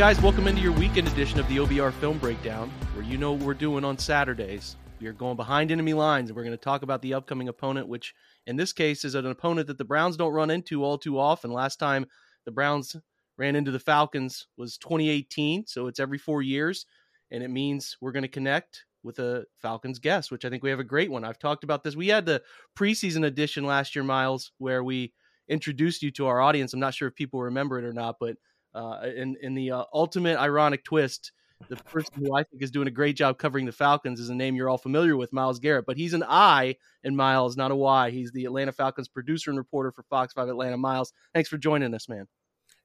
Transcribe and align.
guys, 0.00 0.18
welcome 0.22 0.48
into 0.48 0.62
your 0.62 0.72
weekend 0.72 1.06
edition 1.08 1.38
of 1.38 1.46
the 1.48 1.58
OBR 1.58 1.92
Film 1.92 2.16
Breakdown, 2.16 2.70
where 2.94 3.04
you 3.04 3.18
know 3.18 3.32
what 3.32 3.42
we're 3.42 3.52
doing 3.52 3.84
on 3.84 3.98
Saturdays. 3.98 4.76
We 4.98 5.06
are 5.06 5.12
going 5.12 5.36
behind 5.36 5.70
enemy 5.70 5.92
lines, 5.92 6.30
and 6.30 6.36
we're 6.38 6.42
going 6.42 6.56
to 6.56 6.64
talk 6.64 6.80
about 6.82 7.02
the 7.02 7.12
upcoming 7.12 7.48
opponent, 7.48 7.86
which 7.86 8.14
in 8.46 8.56
this 8.56 8.72
case 8.72 9.04
is 9.04 9.14
an 9.14 9.26
opponent 9.26 9.66
that 9.66 9.76
the 9.76 9.84
Browns 9.84 10.16
don't 10.16 10.32
run 10.32 10.48
into 10.48 10.82
all 10.84 10.96
too 10.96 11.18
often. 11.18 11.52
Last 11.52 11.76
time 11.76 12.06
the 12.46 12.50
Browns 12.50 12.96
ran 13.36 13.54
into 13.54 13.70
the 13.70 13.78
Falcons 13.78 14.46
was 14.56 14.78
2018, 14.78 15.66
so 15.66 15.86
it's 15.86 16.00
every 16.00 16.16
four 16.16 16.40
years, 16.40 16.86
and 17.30 17.42
it 17.42 17.50
means 17.50 17.98
we're 18.00 18.12
going 18.12 18.22
to 18.22 18.28
connect 18.28 18.86
with 19.02 19.18
a 19.18 19.44
Falcons 19.58 19.98
guest, 19.98 20.30
which 20.32 20.46
I 20.46 20.48
think 20.48 20.62
we 20.62 20.70
have 20.70 20.80
a 20.80 20.84
great 20.84 21.10
one. 21.10 21.26
I've 21.26 21.38
talked 21.38 21.62
about 21.62 21.84
this. 21.84 21.94
We 21.94 22.08
had 22.08 22.24
the 22.24 22.40
preseason 22.74 23.26
edition 23.26 23.64
last 23.64 23.94
year, 23.94 24.02
Miles, 24.02 24.52
where 24.56 24.82
we 24.82 25.12
introduced 25.46 26.02
you 26.02 26.10
to 26.12 26.26
our 26.26 26.40
audience. 26.40 26.72
I'm 26.72 26.80
not 26.80 26.94
sure 26.94 27.08
if 27.08 27.14
people 27.14 27.42
remember 27.42 27.78
it 27.78 27.84
or 27.84 27.92
not, 27.92 28.16
but 28.18 28.38
uh, 28.74 29.00
in 29.14 29.36
in 29.40 29.54
the 29.54 29.72
uh, 29.72 29.84
ultimate 29.92 30.38
ironic 30.38 30.84
twist, 30.84 31.32
the 31.68 31.76
person 31.76 32.14
who 32.16 32.34
I 32.34 32.42
think 32.42 32.62
is 32.62 32.70
doing 32.70 32.88
a 32.88 32.92
great 32.92 33.16
job 33.16 33.38
covering 33.38 33.66
the 33.66 33.72
Falcons 33.72 34.20
is 34.20 34.30
a 34.30 34.34
name 34.34 34.54
you're 34.56 34.68
all 34.68 34.78
familiar 34.78 35.16
with, 35.16 35.32
Miles 35.32 35.58
Garrett. 35.58 35.86
But 35.86 35.96
he's 35.96 36.14
an 36.14 36.24
I 36.26 36.76
in 37.04 37.16
Miles, 37.16 37.56
not 37.56 37.70
a 37.70 37.76
Y. 37.76 38.10
He's 38.10 38.32
the 38.32 38.44
Atlanta 38.44 38.72
Falcons 38.72 39.08
producer 39.08 39.50
and 39.50 39.58
reporter 39.58 39.92
for 39.92 40.02
Fox 40.04 40.32
5 40.32 40.48
Atlanta. 40.48 40.76
Miles, 40.76 41.12
thanks 41.34 41.48
for 41.48 41.58
joining 41.58 41.94
us, 41.94 42.08
man. 42.08 42.26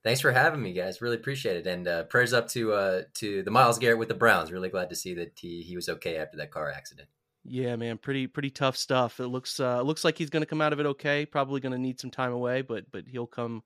Thanks 0.04 0.22
for 0.22 0.32
having 0.32 0.62
me, 0.62 0.74
guys. 0.74 1.02
Really 1.02 1.16
appreciate 1.16 1.58
it. 1.58 1.68
And 1.68 1.88
uh, 1.88 2.04
prayers 2.04 2.32
up 2.32 2.48
to 2.50 2.74
uh, 2.74 3.02
to 3.16 3.42
the 3.42 3.52
Myles 3.52 3.80
Garrett 3.80 3.98
with 3.98 4.10
the 4.10 4.14
Browns. 4.14 4.52
Really 4.52 4.70
glad 4.70 4.90
to 4.90 4.96
see 4.96 5.16
that 5.16 5.32
he, 5.36 5.64
he 5.64 5.76
was 5.76 5.90
okay 5.90 6.18
after 6.18 6.38
that 6.38 6.52
car 6.52 6.70
accident. 6.70 7.08
Yeah, 7.44 7.76
man, 7.76 7.98
pretty 7.98 8.28
pretty 8.28 8.52
tough 8.52 8.78
stuff. 8.78 9.20
It 9.20 9.28
looks 9.28 9.60
uh, 9.60 9.82
looks 9.82 10.04
like 10.04 10.18
he's 10.18 10.30
going 10.30 10.42
to 10.42 10.48
come 10.48 10.62
out 10.62 10.74
of 10.74 10.80
it 10.80 10.86
okay. 10.86 11.26
Probably 11.26 11.60
going 11.60 11.72
to 11.72 11.80
need 11.80 12.00
some 12.00 12.12
time 12.12 12.34
away, 12.34 12.62
but 12.62 12.86
but 12.92 13.08
he'll 13.08 13.26
come 13.26 13.64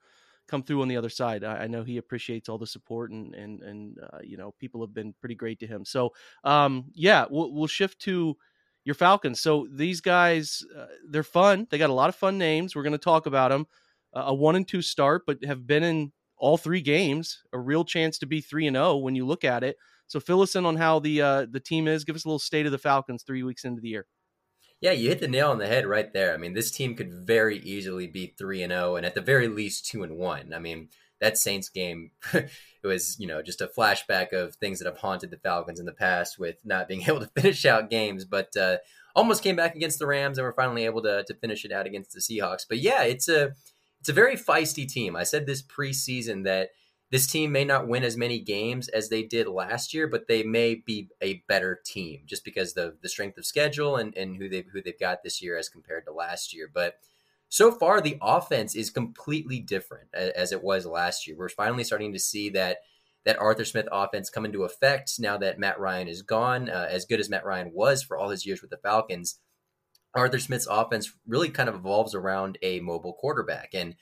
come 0.50 0.64
through 0.64 0.82
on 0.82 0.88
the 0.88 0.98
other 0.98 1.10
side. 1.10 1.44
I, 1.44 1.64
I 1.64 1.68
know 1.68 1.84
he 1.84 1.98
appreciates 1.98 2.50
all 2.50 2.58
the 2.58 2.68
support 2.68 3.12
and 3.12 3.34
and 3.36 3.62
and 3.62 3.98
uh, 4.00 4.20
you 4.24 4.38
know 4.38 4.54
people 4.60 4.82
have 4.82 4.94
been 4.94 5.14
pretty 5.20 5.36
great 5.36 5.60
to 5.60 5.68
him. 5.68 5.86
So 5.86 6.14
um, 6.44 6.86
yeah, 6.94 7.26
we'll 7.30 7.54
we'll 7.54 7.68
shift 7.68 8.00
to 8.02 8.36
your 8.86 8.96
Falcons. 8.96 9.40
So 9.40 9.68
these 9.72 10.02
guys, 10.02 10.64
uh, 10.78 10.88
they're 11.08 11.24
fun. 11.24 11.68
They 11.70 11.78
got 11.78 11.90
a 11.90 11.94
lot 11.94 12.10
of 12.10 12.16
fun 12.16 12.38
names. 12.38 12.76
We're 12.76 12.84
going 12.84 12.94
to 12.94 12.98
talk 12.98 13.26
about 13.26 13.52
them. 13.52 13.68
Uh, 14.14 14.24
a 14.28 14.34
one 14.34 14.56
and 14.56 14.68
two 14.68 14.82
start, 14.82 15.24
but 15.28 15.44
have 15.44 15.68
been 15.68 15.84
in 15.84 16.12
all 16.38 16.58
three 16.58 16.82
games. 16.82 17.44
A 17.54 17.60
real 17.60 17.84
chance 17.86 18.18
to 18.20 18.26
be 18.26 18.42
three 18.42 18.68
and 18.68 18.76
zero 18.76 18.88
oh 18.92 18.98
when 18.98 19.16
you 19.16 19.26
look 19.26 19.44
at 19.44 19.64
it. 19.64 19.78
So 20.08 20.20
fill 20.20 20.42
us 20.42 20.56
in 20.56 20.66
on 20.66 20.76
how 20.76 21.00
the 21.00 21.22
uh, 21.22 21.46
the 21.50 21.60
team 21.60 21.88
is. 21.88 22.04
Give 22.04 22.16
us 22.16 22.26
a 22.26 22.28
little 22.28 22.40
state 22.40 22.66
of 22.66 22.72
the 22.72 22.78
Falcons 22.78 23.24
three 23.24 23.44
weeks 23.44 23.64
into 23.66 23.82
the 23.82 23.90
year. 23.90 24.08
Yeah, 24.82 24.92
you 24.92 25.10
hit 25.10 25.20
the 25.20 25.28
nail 25.28 25.52
on 25.52 25.58
the 25.58 25.68
head 25.68 25.86
right 25.86 26.12
there. 26.14 26.34
I 26.34 26.38
mean, 26.38 26.54
this 26.54 26.72
team 26.72 26.96
could 26.96 27.14
very 27.14 27.58
easily 27.60 28.08
be 28.08 28.28
three 28.38 28.64
and 28.64 28.72
zero, 28.72 28.94
oh, 28.94 28.96
and 28.96 29.06
at 29.06 29.14
the 29.14 29.22
very 29.22 29.48
least 29.48 29.86
two 29.86 30.04
and 30.04 30.18
one. 30.18 30.54
I 30.54 30.60
mean, 30.60 30.90
that 31.20 31.38
Saints 31.38 31.70
game, 31.70 32.12
it 32.34 32.50
was 32.84 33.20
you 33.20 33.28
know 33.28 33.42
just 33.42 33.62
a 33.62 33.68
flashback 33.68 34.32
of 34.32 34.56
things 34.56 34.80
that 34.80 34.86
have 34.86 34.98
haunted 34.98 35.32
the 35.32 35.38
Falcons 35.38 35.80
in 35.80 35.86
the 35.86 35.92
past 35.92 36.40
with 36.40 36.58
not 36.64 36.88
being 36.88 37.02
able 37.08 37.20
to 37.20 37.32
finish 37.36 37.66
out 37.66 37.90
games, 37.90 38.26
but 38.26 38.56
uh, 38.56 38.78
almost 39.16 39.44
came 39.44 39.56
back 39.56 39.76
against 39.76 40.00
the 40.00 40.08
Rams 40.08 40.38
and 40.38 40.46
were 40.46 40.54
finally 40.54 40.86
able 40.86 41.02
to 41.04 41.24
to 41.24 41.34
finish 41.36 41.66
it 41.66 41.72
out 41.72 41.86
against 41.86 42.14
the 42.14 42.22
Seahawks. 42.22 42.66
But 42.68 42.80
yeah, 42.80 43.04
it's 43.04 43.28
a 43.28 43.54
it's 44.00 44.10
a 44.10 44.14
very 44.14 44.38
feisty 44.38 44.88
team. 44.88 45.16
I 45.16 45.24
said 45.24 45.46
this 45.46 45.62
preseason 45.62 46.46
that 46.46 46.70
this 47.12 47.28
team 47.28 47.52
may 47.52 47.66
not 47.66 47.88
win 47.88 48.04
as 48.04 48.16
many 48.16 48.40
games 48.40 48.88
as 48.88 49.10
they 49.10 49.24
did 49.24 49.48
last 49.48 49.94
year, 49.94 50.08
but 50.08 50.28
they 50.28 50.44
may 50.44 50.76
be 50.76 51.10
a 51.22 51.44
better 51.48 51.80
team 51.84 52.22
just 52.26 52.46
because 52.46 52.74
the 52.74 52.96
the 53.02 53.10
strength 53.10 53.38
of 53.38 53.46
schedule 53.46 53.96
and, 53.96 54.16
and 54.16 54.38
who 54.38 54.48
they 54.48 54.64
who 54.72 54.82
they've 54.82 55.00
got 55.00 55.24
this 55.24 55.42
year 55.42 55.58
as 55.58 55.70
compared 55.70 56.06
to 56.06 56.12
last 56.12 56.54
year. 56.54 56.70
But 56.72 57.00
so 57.50 57.72
far, 57.72 58.00
the 58.00 58.18
offense 58.22 58.76
is 58.76 58.92
completely 58.92 59.60
different 59.60 60.14
as 60.14 60.52
it 60.52 60.64
was 60.64 60.86
last 60.86 61.26
year. 61.28 61.36
We're 61.36 61.50
finally 61.50 61.84
starting 61.84 62.14
to 62.14 62.20
see 62.20 62.50
that 62.50 62.80
that 63.26 63.40
Arthur 63.40 63.66
Smith 63.66 63.88
offense 63.92 64.30
come 64.30 64.46
into 64.46 64.64
effect 64.64 65.20
now 65.20 65.38
that 65.38 65.60
Matt 65.60 65.80
Ryan 65.80 66.08
is 66.08 66.22
gone. 66.22 66.70
Uh, 66.70 66.88
as 66.90 67.06
good 67.06 67.20
as 67.20 67.30
Matt 67.30 67.46
Ryan 67.46 67.72
was 67.74 68.04
for 68.04 68.18
all 68.18 68.30
his 68.30 68.46
years 68.46 68.62
with 68.62 68.70
the 68.70 68.78
Falcons, 68.78 69.40
Arthur 70.14 70.40
Smith's 70.40 70.68
offense 70.68 71.12
really 71.28 71.50
kind 71.50 71.70
of 71.70 71.76
evolves 71.76 72.16
around 72.16 72.58
a 72.62 72.80
mobile 72.80 73.14
quarterback 73.14 73.70
and 73.74 73.96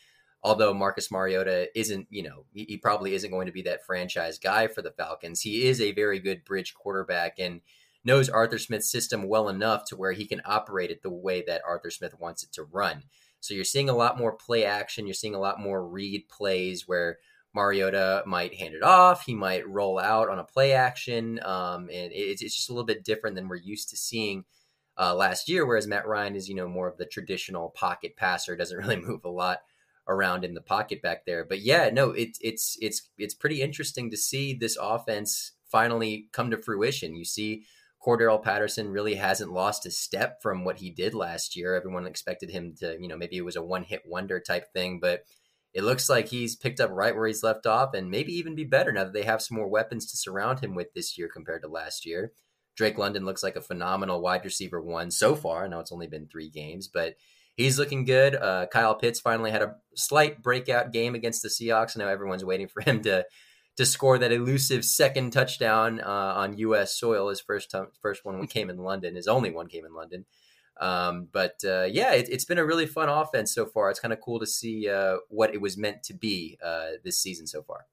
although 0.44 0.74
Marcus 0.74 1.12
Mariota 1.12 1.68
isn't, 1.78 2.08
you 2.09 2.24
know, 2.24 2.46
he, 2.53 2.66
he, 2.70 2.78
probably 2.78 3.14
isn't 3.14 3.31
going 3.31 3.48
to 3.48 3.52
be 3.52 3.64
that 3.64 3.86
franchise 3.86 4.38
guy 4.38 4.68
for 4.68 4.81
the 4.81 4.92
Falcons, 4.92 5.42
he 5.42 5.66
is 5.66 5.81
a 5.81 5.92
very 5.94 6.20
good 6.20 6.46
bridge 6.46 6.74
quarterback 6.74 7.40
and 7.40 7.62
knows 8.03 8.30
Arthur 8.30 8.58
Smith's 8.58 8.90
system 8.90 9.28
well 9.28 9.50
enough 9.50 9.86
to 9.86 9.96
where 9.96 10.14
he 10.14 10.25
can 10.25 10.42
operate 10.46 10.92
it 10.92 11.02
the 11.02 11.09
way 11.09 11.44
that 11.46 11.62
Arthur 11.68 11.90
Smith 11.90 12.20
wants 12.20 12.44
it 12.44 12.52
to 12.53 12.64
run. 12.64 13.03
So 13.40 13.53
you're 13.53 13.64
seeing 13.64 13.90
a 13.90 13.96
lot 13.96 14.18
more 14.18 14.31
play 14.31 14.66
action, 14.66 15.06
you're 15.06 15.14
seeing 15.14 15.36
a 15.36 15.40
lot 15.40 15.59
more 15.59 15.86
read 15.86 16.28
plays 16.30 16.88
where 16.88 17.18
Mariota 17.54 18.24
might 18.25 18.56
hand 18.56 18.75
it 18.75 18.84
off, 18.84 19.25
he 19.25 19.34
might 19.34 19.68
roll 19.68 20.00
out 20.00 20.30
on 20.30 20.40
a 20.40 20.44
play 20.44 20.74
action, 20.74 21.40
um, 21.44 21.90
and 21.92 22.12
it's, 22.14 22.42
it's 22.42 22.56
just 22.56 22.69
a 22.69 22.74
little 22.74 22.86
bit 22.86 23.04
different 23.04 23.36
than 23.36 23.48
we're 23.48 23.56
used 23.56 23.90
to 23.90 23.98
seeing. 23.98 24.46
Uh, 25.00 25.14
last 25.14 25.48
year, 25.48 25.64
whereas 25.64 25.86
Matt 25.86 26.08
Ryan 26.08 26.36
is, 26.36 26.50
you 26.50 26.56
know, 26.56 26.68
more 26.68 26.88
of 26.88 26.98
the 26.98 27.06
traditional 27.06 27.69
pocket 27.69 28.16
passer, 28.16 28.56
doesn't 28.56 28.78
really 28.88 28.96
move 28.96 29.25
a 29.25 29.30
lot 29.30 29.59
around 30.07 30.45
in 30.45 30.53
the 30.53 30.62
pocket 30.62 31.01
back 31.01 31.25
there. 31.25 31.45
But 31.45 31.62
yeah, 31.62 31.90
no, 31.91 32.12
it's 32.12 32.40
it's 32.41 32.78
it's 32.81 33.09
it's 33.18 33.34
pretty 33.34 33.62
interesting 33.62 34.09
to 34.12 34.18
see 34.18 34.53
this 34.53 34.78
offense 34.79 35.53
finally 35.69 36.29
come 36.31 36.50
to 36.51 36.57
fruition. 36.57 37.16
You 37.16 37.25
see 37.25 37.66
Cordarrelle 38.06 38.41
Patterson 38.41 38.90
really 38.90 39.16
hasn't 39.16 39.51
lost 39.51 39.85
a 39.85 39.91
step 39.91 40.41
from 40.41 40.63
what 40.63 40.78
he 40.78 40.90
did 40.90 41.13
last 41.13 41.56
year. 41.56 41.75
Everyone 41.75 42.07
expected 42.07 42.50
him 42.50 42.73
to, 42.79 42.97
you 43.00 43.07
know, 43.07 43.18
maybe 43.18 43.38
it 43.38 43.45
was 43.45 43.56
a 43.56 43.63
one 43.63 43.84
hit 43.84 44.03
wonder 44.06 44.40
type 44.40 44.72
thing, 44.72 45.00
but 45.01 45.23
it 45.73 45.84
looks 45.84 46.09
like 46.09 46.29
he's 46.29 46.56
picked 46.56 46.79
up 46.79 46.89
right 46.91 47.16
where 47.16 47.28
he's 47.28 47.44
left 47.44 47.66
off 47.66 47.94
and 47.94 48.09
maybe 48.09 48.34
even 48.34 48.56
be 48.56 48.63
better 48.63 48.91
now 48.91 49.03
that 49.03 49.13
they 49.13 49.24
have 49.24 49.41
some 49.41 49.57
more 49.57 49.68
weapons 49.68 50.09
to 50.09 50.18
surround 50.18 50.59
him 50.59 50.74
with 50.74 50.94
this 50.94 51.18
year 51.18 51.28
compared 51.28 51.62
to 51.63 51.68
last 51.68 52.06
year. 52.06 52.31
Drake 52.75 52.97
London 52.97 53.25
looks 53.25 53.44
like 53.44 53.56
a 53.56 53.62
phenomenal 53.62 54.22
wide 54.22 54.45
receiver 54.45 54.81
one 54.81 55.12
so 55.12 55.35
far. 55.35 55.66
I 55.66 55.68
know 55.68 55.79
it's 55.79 55.91
only 55.91 56.07
been 56.07 56.28
three 56.28 56.50
games, 56.50 56.88
but 56.88 57.16
he's 57.57 57.78
looking 57.78 58.06
good. 58.06 58.35
Uh, 58.35 58.68
Kyle 58.68 58.95
Pitts 58.95 59.19
finally 59.19 59.51
had 59.51 59.63
a 59.63 59.75
slight 59.95 60.41
breakout 60.41 60.94
game 60.94 61.16
against 61.16 61.41
the 61.41 61.50
Seahawks. 61.50 61.97
Now 61.97 62.07
everyone's 62.07 62.45
waiting 62.45 62.69
for 62.69 62.81
him 62.81 63.01
to 63.03 63.25
to 63.75 63.85
score 63.85 64.18
that 64.18 64.31
elusive 64.31 64.84
second 64.84 65.31
touchdown 65.31 66.00
uh, 66.00 66.34
on 66.35 66.57
U.S. 66.57 66.97
soil. 66.97 67.29
His 67.29 67.41
first 67.41 67.69
time, 67.69 67.88
first 68.01 68.23
one 68.23 68.47
came 68.47 68.69
in 68.69 68.78
London. 68.78 69.16
His 69.16 69.28
only 69.28 69.51
one 69.51 69.68
came 69.68 69.85
in 69.85 69.94
London. 69.94 70.25
Um, 70.79 71.28
but 71.31 71.56
uh, 71.66 71.88
yeah, 71.90 72.13
it, 72.13 72.31
has 72.31 72.45
been 72.45 72.59
a 72.59 72.66
really 72.66 72.85
fun 72.85 73.09
offense 73.09 73.53
so 73.53 73.66
far. 73.66 73.89
It's 73.89 74.00
kind 74.00 74.13
of 74.13 74.22
cool 74.22 74.39
to 74.39 74.45
see 74.45 74.88
uh, 74.88 75.18
what 75.29 75.53
it 75.53 75.62
was 75.62 75.78
meant 75.78 76.03
to 76.03 76.13
be 76.13 76.57
uh, 76.63 76.91
this 77.03 77.19
season 77.19 77.47
so 77.47 77.63
far. 77.63 77.85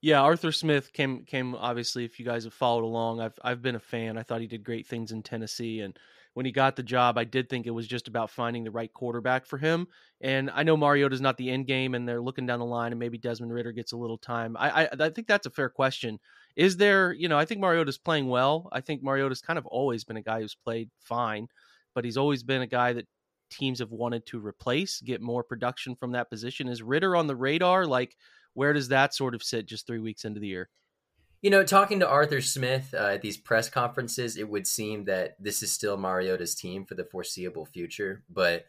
Yeah, 0.00 0.20
Arthur 0.20 0.52
Smith 0.52 0.92
came 0.92 1.24
came 1.24 1.54
obviously. 1.54 2.04
If 2.04 2.18
you 2.18 2.26
guys 2.26 2.44
have 2.44 2.52
followed 2.52 2.84
along, 2.84 3.20
I've 3.20 3.38
I've 3.42 3.62
been 3.62 3.74
a 3.74 3.80
fan. 3.80 4.18
I 4.18 4.22
thought 4.22 4.42
he 4.42 4.46
did 4.46 4.62
great 4.62 4.86
things 4.86 5.12
in 5.12 5.22
Tennessee, 5.22 5.80
and 5.80 5.98
when 6.34 6.44
he 6.44 6.52
got 6.52 6.76
the 6.76 6.82
job, 6.82 7.16
I 7.16 7.24
did 7.24 7.48
think 7.48 7.66
it 7.66 7.70
was 7.70 7.86
just 7.86 8.08
about 8.08 8.30
finding 8.30 8.64
the 8.64 8.70
right 8.70 8.92
quarterback 8.92 9.46
for 9.46 9.56
him. 9.56 9.86
And 10.20 10.50
I 10.52 10.64
know 10.64 10.76
Mariota's 10.76 11.20
not 11.20 11.36
the 11.36 11.50
end 11.50 11.66
game, 11.66 11.94
and 11.94 12.08
they're 12.08 12.20
looking 12.20 12.46
down 12.46 12.58
the 12.58 12.64
line, 12.64 12.92
and 12.92 12.98
maybe 12.98 13.18
Desmond 13.18 13.52
Ridder 13.52 13.72
gets 13.72 13.92
a 13.92 13.96
little 13.96 14.18
time. 14.18 14.56
I, 14.58 14.84
I, 14.84 14.88
I 15.00 15.10
think 15.10 15.28
that's 15.28 15.46
a 15.46 15.50
fair 15.50 15.68
question. 15.68 16.18
Is 16.56 16.76
there, 16.76 17.12
you 17.12 17.28
know, 17.28 17.38
I 17.38 17.44
think 17.44 17.60
Mariota's 17.60 17.98
playing 17.98 18.28
well. 18.28 18.68
I 18.72 18.80
think 18.80 19.02
Mariota's 19.02 19.40
kind 19.40 19.58
of 19.58 19.66
always 19.66 20.04
been 20.04 20.16
a 20.16 20.22
guy 20.22 20.40
who's 20.40 20.54
played 20.54 20.90
fine, 21.00 21.48
but 21.94 22.04
he's 22.04 22.16
always 22.16 22.42
been 22.42 22.62
a 22.62 22.66
guy 22.66 22.92
that 22.92 23.06
teams 23.50 23.78
have 23.78 23.92
wanted 23.92 24.26
to 24.26 24.44
replace, 24.44 25.00
get 25.00 25.20
more 25.20 25.44
production 25.44 25.94
from 25.94 26.12
that 26.12 26.30
position. 26.30 26.68
Is 26.68 26.82
Ridder 26.82 27.14
on 27.14 27.28
the 27.28 27.36
radar? 27.36 27.86
Like, 27.86 28.16
where 28.54 28.72
does 28.72 28.88
that 28.88 29.14
sort 29.14 29.34
of 29.34 29.42
sit 29.42 29.66
just 29.66 29.86
three 29.86 30.00
weeks 30.00 30.24
into 30.24 30.40
the 30.40 30.48
year? 30.48 30.68
You 31.44 31.50
know, 31.50 31.62
talking 31.62 32.00
to 32.00 32.08
Arthur 32.08 32.40
Smith 32.40 32.94
uh, 32.94 33.08
at 33.08 33.20
these 33.20 33.36
press 33.36 33.68
conferences, 33.68 34.38
it 34.38 34.48
would 34.48 34.66
seem 34.66 35.04
that 35.04 35.36
this 35.38 35.62
is 35.62 35.70
still 35.70 35.98
Mariota's 35.98 36.54
team 36.54 36.86
for 36.86 36.94
the 36.94 37.04
foreseeable 37.04 37.66
future. 37.66 38.22
But 38.30 38.64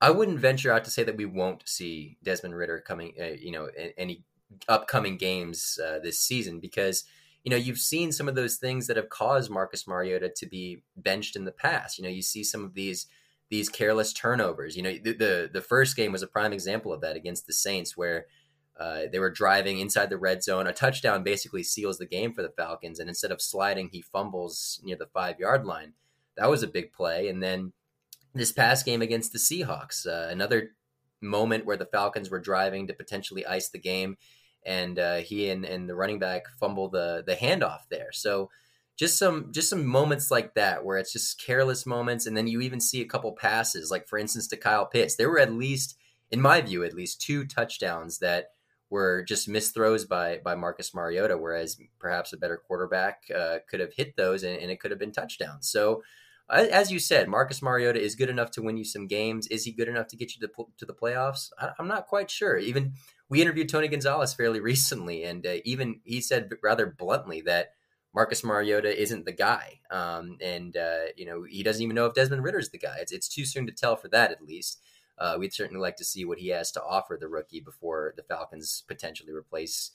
I 0.00 0.10
wouldn't 0.10 0.38
venture 0.38 0.72
out 0.72 0.84
to 0.84 0.90
say 0.90 1.02
that 1.02 1.18
we 1.18 1.26
won't 1.26 1.68
see 1.68 2.16
Desmond 2.22 2.56
Ridder 2.56 2.80
coming, 2.80 3.12
uh, 3.20 3.36
you 3.38 3.52
know, 3.52 3.68
any 3.98 4.24
upcoming 4.70 5.18
games 5.18 5.78
uh, 5.86 5.98
this 5.98 6.18
season 6.18 6.60
because 6.60 7.04
you 7.42 7.50
know 7.50 7.58
you've 7.58 7.76
seen 7.76 8.10
some 8.10 8.26
of 8.26 8.34
those 8.34 8.56
things 8.56 8.86
that 8.86 8.96
have 8.96 9.10
caused 9.10 9.50
Marcus 9.50 9.86
Mariota 9.86 10.32
to 10.34 10.46
be 10.46 10.82
benched 10.96 11.36
in 11.36 11.44
the 11.44 11.52
past. 11.52 11.98
You 11.98 12.04
know, 12.04 12.10
you 12.10 12.22
see 12.22 12.42
some 12.42 12.64
of 12.64 12.72
these 12.72 13.06
these 13.50 13.68
careless 13.68 14.14
turnovers. 14.14 14.78
You 14.78 14.82
know, 14.82 14.92
the 14.92 15.12
the, 15.12 15.50
the 15.52 15.60
first 15.60 15.94
game 15.94 16.10
was 16.10 16.22
a 16.22 16.26
prime 16.26 16.54
example 16.54 16.90
of 16.90 17.02
that 17.02 17.16
against 17.16 17.46
the 17.46 17.52
Saints, 17.52 17.98
where 17.98 18.24
uh, 18.78 19.02
they 19.10 19.18
were 19.18 19.30
driving 19.30 19.78
inside 19.78 20.10
the 20.10 20.18
red 20.18 20.42
zone. 20.42 20.66
A 20.66 20.72
touchdown 20.72 21.22
basically 21.22 21.62
seals 21.62 21.98
the 21.98 22.06
game 22.06 22.32
for 22.32 22.42
the 22.42 22.52
Falcons. 22.56 22.98
And 22.98 23.08
instead 23.08 23.30
of 23.30 23.40
sliding, 23.40 23.90
he 23.92 24.02
fumbles 24.02 24.80
near 24.82 24.96
the 24.96 25.06
five 25.06 25.38
yard 25.38 25.64
line. 25.64 25.92
That 26.36 26.50
was 26.50 26.62
a 26.62 26.68
big 26.68 26.92
play. 26.92 27.28
And 27.28 27.42
then 27.42 27.72
this 28.34 28.52
past 28.52 28.84
game 28.84 29.00
against 29.00 29.32
the 29.32 29.38
Seahawks, 29.38 30.06
uh, 30.06 30.28
another 30.28 30.70
moment 31.20 31.66
where 31.66 31.76
the 31.76 31.86
Falcons 31.86 32.30
were 32.30 32.40
driving 32.40 32.88
to 32.88 32.94
potentially 32.94 33.46
ice 33.46 33.68
the 33.68 33.78
game. 33.78 34.16
And 34.66 34.98
uh, 34.98 35.16
he 35.16 35.50
and, 35.50 35.64
and 35.64 35.88
the 35.88 35.94
running 35.94 36.18
back 36.18 36.44
fumble 36.58 36.88
the 36.88 37.22
the 37.24 37.36
handoff 37.36 37.82
there. 37.90 38.12
So 38.12 38.50
just 38.96 39.18
some 39.18 39.52
just 39.52 39.68
some 39.68 39.84
moments 39.84 40.30
like 40.30 40.54
that 40.54 40.84
where 40.84 40.96
it's 40.96 41.12
just 41.12 41.40
careless 41.44 41.84
moments, 41.84 42.26
and 42.26 42.36
then 42.36 42.46
you 42.46 42.60
even 42.60 42.80
see 42.80 43.02
a 43.02 43.06
couple 43.06 43.32
passes, 43.32 43.90
like 43.90 44.08
for 44.08 44.18
instance 44.18 44.48
to 44.48 44.56
Kyle 44.56 44.86
Pitts. 44.86 45.16
There 45.16 45.28
were 45.28 45.38
at 45.38 45.52
least, 45.52 45.98
in 46.30 46.40
my 46.40 46.60
view, 46.60 46.82
at 46.82 46.94
least 46.94 47.20
two 47.20 47.44
touchdowns 47.44 48.18
that 48.20 48.53
were 48.90 49.22
just 49.22 49.48
missed 49.48 49.74
throws 49.74 50.04
by 50.04 50.40
by 50.44 50.54
Marcus 50.54 50.94
Mariota, 50.94 51.36
whereas 51.36 51.76
perhaps 51.98 52.32
a 52.32 52.36
better 52.36 52.56
quarterback 52.56 53.22
uh, 53.34 53.58
could 53.68 53.80
have 53.80 53.92
hit 53.94 54.16
those 54.16 54.42
and, 54.42 54.58
and, 54.58 54.70
it 54.70 54.80
could 54.80 54.90
have 54.90 55.00
been 55.00 55.12
touchdowns. 55.12 55.68
So, 55.68 56.02
as 56.50 56.92
you 56.92 56.98
said, 56.98 57.28
Marcus 57.28 57.62
Mariota 57.62 58.00
is 58.00 58.14
good 58.14 58.28
enough 58.28 58.50
to 58.52 58.62
win 58.62 58.76
you 58.76 58.84
some 58.84 59.06
games. 59.06 59.46
Is 59.48 59.64
he 59.64 59.72
good 59.72 59.88
enough 59.88 60.08
to 60.08 60.16
get 60.16 60.34
you 60.34 60.46
to, 60.46 60.66
to 60.78 60.86
the 60.86 60.94
playoffs? 60.94 61.50
I, 61.58 61.70
am 61.78 61.88
not 61.88 62.06
quite 62.06 62.30
sure. 62.30 62.58
Even 62.58 62.92
we 63.28 63.40
interviewed 63.40 63.68
Tony 63.68 63.88
Gonzalez 63.88 64.34
fairly 64.34 64.60
recently, 64.72 65.24
and 65.24 65.46
uh, 65.46 65.56
even 65.64 66.00
he 66.04 66.20
said 66.20 66.50
rather 66.62 66.86
bluntly 66.86 67.40
that 67.42 67.70
Marcus 68.14 68.44
Mariota 68.44 69.00
isn't 69.00 69.24
the 69.24 69.32
guy, 69.32 69.80
um, 69.90 70.36
and 70.40 70.76
uh, 70.76 71.06
you 71.16 71.26
know 71.26 71.42
he 71.42 71.62
doesn't 71.62 71.82
even 71.82 71.96
know 71.96 72.06
if 72.06 72.14
Desmond 72.14 72.44
Ridder's 72.44 72.70
the 72.70 72.78
guy. 72.78 72.96
It's 73.00 73.12
it's 73.12 73.28
too 73.28 73.44
soon 73.44 73.66
to 73.66 73.72
tell 73.72 73.96
for 73.96 74.08
that, 74.08 74.30
at 74.30 74.42
least. 74.42 74.80
Uh, 75.18 75.36
we'd 75.38 75.52
certainly 75.52 75.80
like 75.80 75.96
to 75.96 76.04
see 76.04 76.24
what 76.24 76.38
he 76.38 76.48
has 76.48 76.72
to 76.72 76.82
offer 76.82 77.16
the 77.18 77.28
rookie 77.28 77.60
before 77.60 78.14
the 78.16 78.22
Falcons 78.22 78.82
potentially 78.88 79.32
replace 79.32 79.92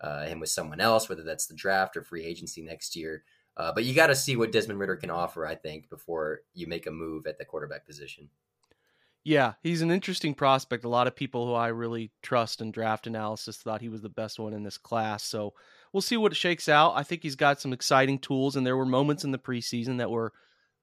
uh, 0.00 0.26
him 0.26 0.40
with 0.40 0.48
someone 0.48 0.80
else, 0.80 1.08
whether 1.08 1.22
that's 1.22 1.46
the 1.46 1.54
draft 1.54 1.96
or 1.96 2.02
free 2.02 2.24
agency 2.24 2.62
next 2.62 2.96
year. 2.96 3.24
Uh, 3.56 3.72
but 3.72 3.84
you 3.84 3.94
got 3.94 4.06
to 4.06 4.14
see 4.14 4.36
what 4.36 4.52
Desmond 4.52 4.78
Ridder 4.78 4.96
can 4.96 5.10
offer, 5.10 5.46
I 5.46 5.54
think, 5.54 5.90
before 5.90 6.40
you 6.54 6.66
make 6.66 6.86
a 6.86 6.90
move 6.90 7.26
at 7.26 7.36
the 7.38 7.44
quarterback 7.44 7.86
position. 7.86 8.28
Yeah, 9.22 9.52
he's 9.62 9.82
an 9.82 9.90
interesting 9.90 10.34
prospect. 10.34 10.84
A 10.84 10.88
lot 10.88 11.06
of 11.06 11.14
people 11.14 11.46
who 11.46 11.52
I 11.52 11.68
really 11.68 12.10
trust 12.22 12.62
in 12.62 12.70
draft 12.70 13.06
analysis 13.06 13.58
thought 13.58 13.82
he 13.82 13.90
was 13.90 14.00
the 14.00 14.08
best 14.08 14.38
one 14.38 14.54
in 14.54 14.62
this 14.62 14.78
class. 14.78 15.22
So 15.22 15.52
we'll 15.92 16.00
see 16.00 16.16
what 16.16 16.34
shakes 16.34 16.70
out. 16.70 16.94
I 16.96 17.02
think 17.02 17.22
he's 17.22 17.36
got 17.36 17.60
some 17.60 17.74
exciting 17.74 18.18
tools, 18.18 18.56
and 18.56 18.66
there 18.66 18.78
were 18.78 18.86
moments 18.86 19.24
in 19.24 19.30
the 19.30 19.38
preseason 19.38 19.98
that 19.98 20.10
were 20.10 20.32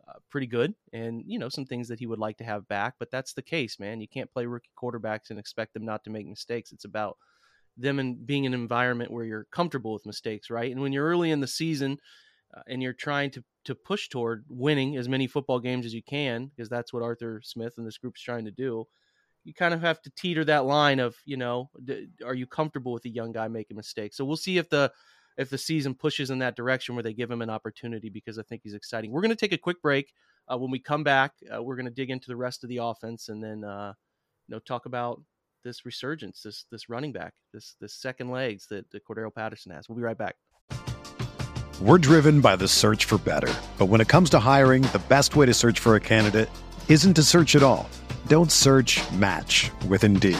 uh, 0.08 0.14
pretty 0.30 0.48
good 0.48 0.74
and 0.94 1.24
you 1.26 1.38
know 1.38 1.50
some 1.50 1.66
things 1.66 1.88
that 1.88 2.00
he 2.00 2.06
would 2.06 2.20
like 2.20 2.38
to 2.38 2.44
have 2.44 2.68
back 2.68 2.96
but 3.00 3.12
that's 3.12 3.34
the 3.34 3.42
case 3.42 3.80
man. 3.80 4.02
You 4.02 4.08
can't 4.08 4.32
play 4.32 4.46
rookie 4.46 4.72
quarterbacks 4.82 5.30
and 5.30 5.40
expect 5.40 5.74
them 5.74 5.86
not 5.86 6.04
to 6.04 6.10
make 6.10 6.28
mistakes. 6.28 6.72
It's 6.72 6.86
about 6.86 7.18
them 7.78 8.00
and 8.00 8.26
being 8.26 8.46
in 8.46 8.54
an 8.54 8.60
environment 8.60 9.12
where 9.12 9.26
you're 9.26 9.48
comfortable 9.52 9.94
with 9.94 10.06
mistakes 10.06 10.50
right? 10.50 10.72
And 10.72 10.82
when 10.82 10.94
you're 10.94 11.08
early 11.08 11.32
in 11.32 11.42
the 11.42 11.48
season 11.48 11.98
uh, 12.56 12.62
and 12.68 12.82
you're 12.82 12.94
trying 12.94 13.32
to 13.32 13.44
to 13.66 13.76
push 13.76 14.08
toward 14.08 14.46
winning 14.48 14.96
as 14.96 15.10
many 15.10 15.28
football 15.28 15.60
games 15.60 15.86
as 15.86 15.94
you 15.94 16.04
can 16.04 16.48
because 16.48 16.70
that's 16.70 16.94
what 16.94 17.04
Arthur 17.04 17.42
Smith 17.44 17.74
and 17.78 17.86
this 17.86 17.98
group's 17.98 18.22
trying 18.22 18.46
to 18.46 18.52
do 18.52 18.88
you 19.48 19.54
kind 19.54 19.74
of 19.74 19.80
have 19.80 20.02
to 20.02 20.12
teeter 20.12 20.44
that 20.44 20.66
line 20.66 21.00
of 21.00 21.16
you 21.26 21.38
know 21.38 21.70
are 22.26 22.36
you 22.36 22.46
comfortable 22.46 22.92
with 22.92 23.06
a 23.06 23.10
young 23.10 23.32
guy 23.32 23.48
making 23.48 23.78
mistakes? 23.78 24.18
So 24.18 24.26
we'll 24.26 24.36
see 24.36 24.58
if 24.58 24.70
the 24.70 24.92
if 25.38 25.50
the 25.50 25.58
season 25.58 25.94
pushes 25.94 26.30
in 26.30 26.40
that 26.40 26.56
direction 26.56 26.96
where 26.96 27.04
they 27.04 27.14
give 27.14 27.30
him 27.30 27.42
an 27.42 27.50
opportunity 27.50 28.10
because 28.10 28.40
I 28.40 28.44
think 28.44 28.62
he's 28.64 28.74
exciting. 28.74 29.12
We're 29.12 29.22
going 29.22 29.30
to 29.30 29.36
take 29.36 29.54
a 29.54 29.58
quick 29.58 29.82
break. 29.82 30.14
Uh, 30.52 30.58
when 30.58 30.72
we 30.72 30.80
come 30.80 31.04
back, 31.04 31.34
uh, 31.54 31.62
we're 31.62 31.76
going 31.76 31.86
to 31.86 31.92
dig 31.92 32.10
into 32.10 32.28
the 32.28 32.36
rest 32.36 32.64
of 32.64 32.70
the 32.70 32.78
offense 32.78 33.30
and 33.30 33.44
then 33.44 33.64
uh, 33.64 33.94
you 34.48 34.56
know 34.56 34.60
talk 34.60 34.86
about 34.86 35.22
this 35.64 35.86
resurgence, 35.86 36.42
this 36.42 36.66
this 36.72 36.90
running 36.90 37.12
back, 37.12 37.34
this 37.54 37.76
this 37.82 37.94
second 37.94 38.32
legs 38.32 38.68
that, 38.70 38.90
that 38.92 39.06
Cordarrelle 39.06 39.34
Patterson 39.34 39.72
has. 39.74 39.90
We'll 39.90 39.98
be 39.98 40.04
right 40.04 40.18
back. 40.18 40.36
We're 41.82 42.00
driven 42.00 42.42
by 42.42 42.56
the 42.56 42.68
search 42.68 43.06
for 43.06 43.18
better, 43.20 43.54
but 43.78 43.86
when 43.86 44.02
it 44.02 44.08
comes 44.08 44.30
to 44.32 44.40
hiring, 44.40 44.82
the 44.84 45.04
best 45.10 45.36
way 45.36 45.46
to 45.46 45.54
search 45.54 45.80
for 45.80 45.96
a 45.96 46.00
candidate 46.00 46.50
isn't 46.88 47.14
to 47.16 47.24
search 47.24 47.56
at 47.56 47.62
all. 47.62 47.90
Don't 48.28 48.52
search. 48.52 49.00
Match 49.12 49.70
with 49.88 50.04
Indeed. 50.04 50.40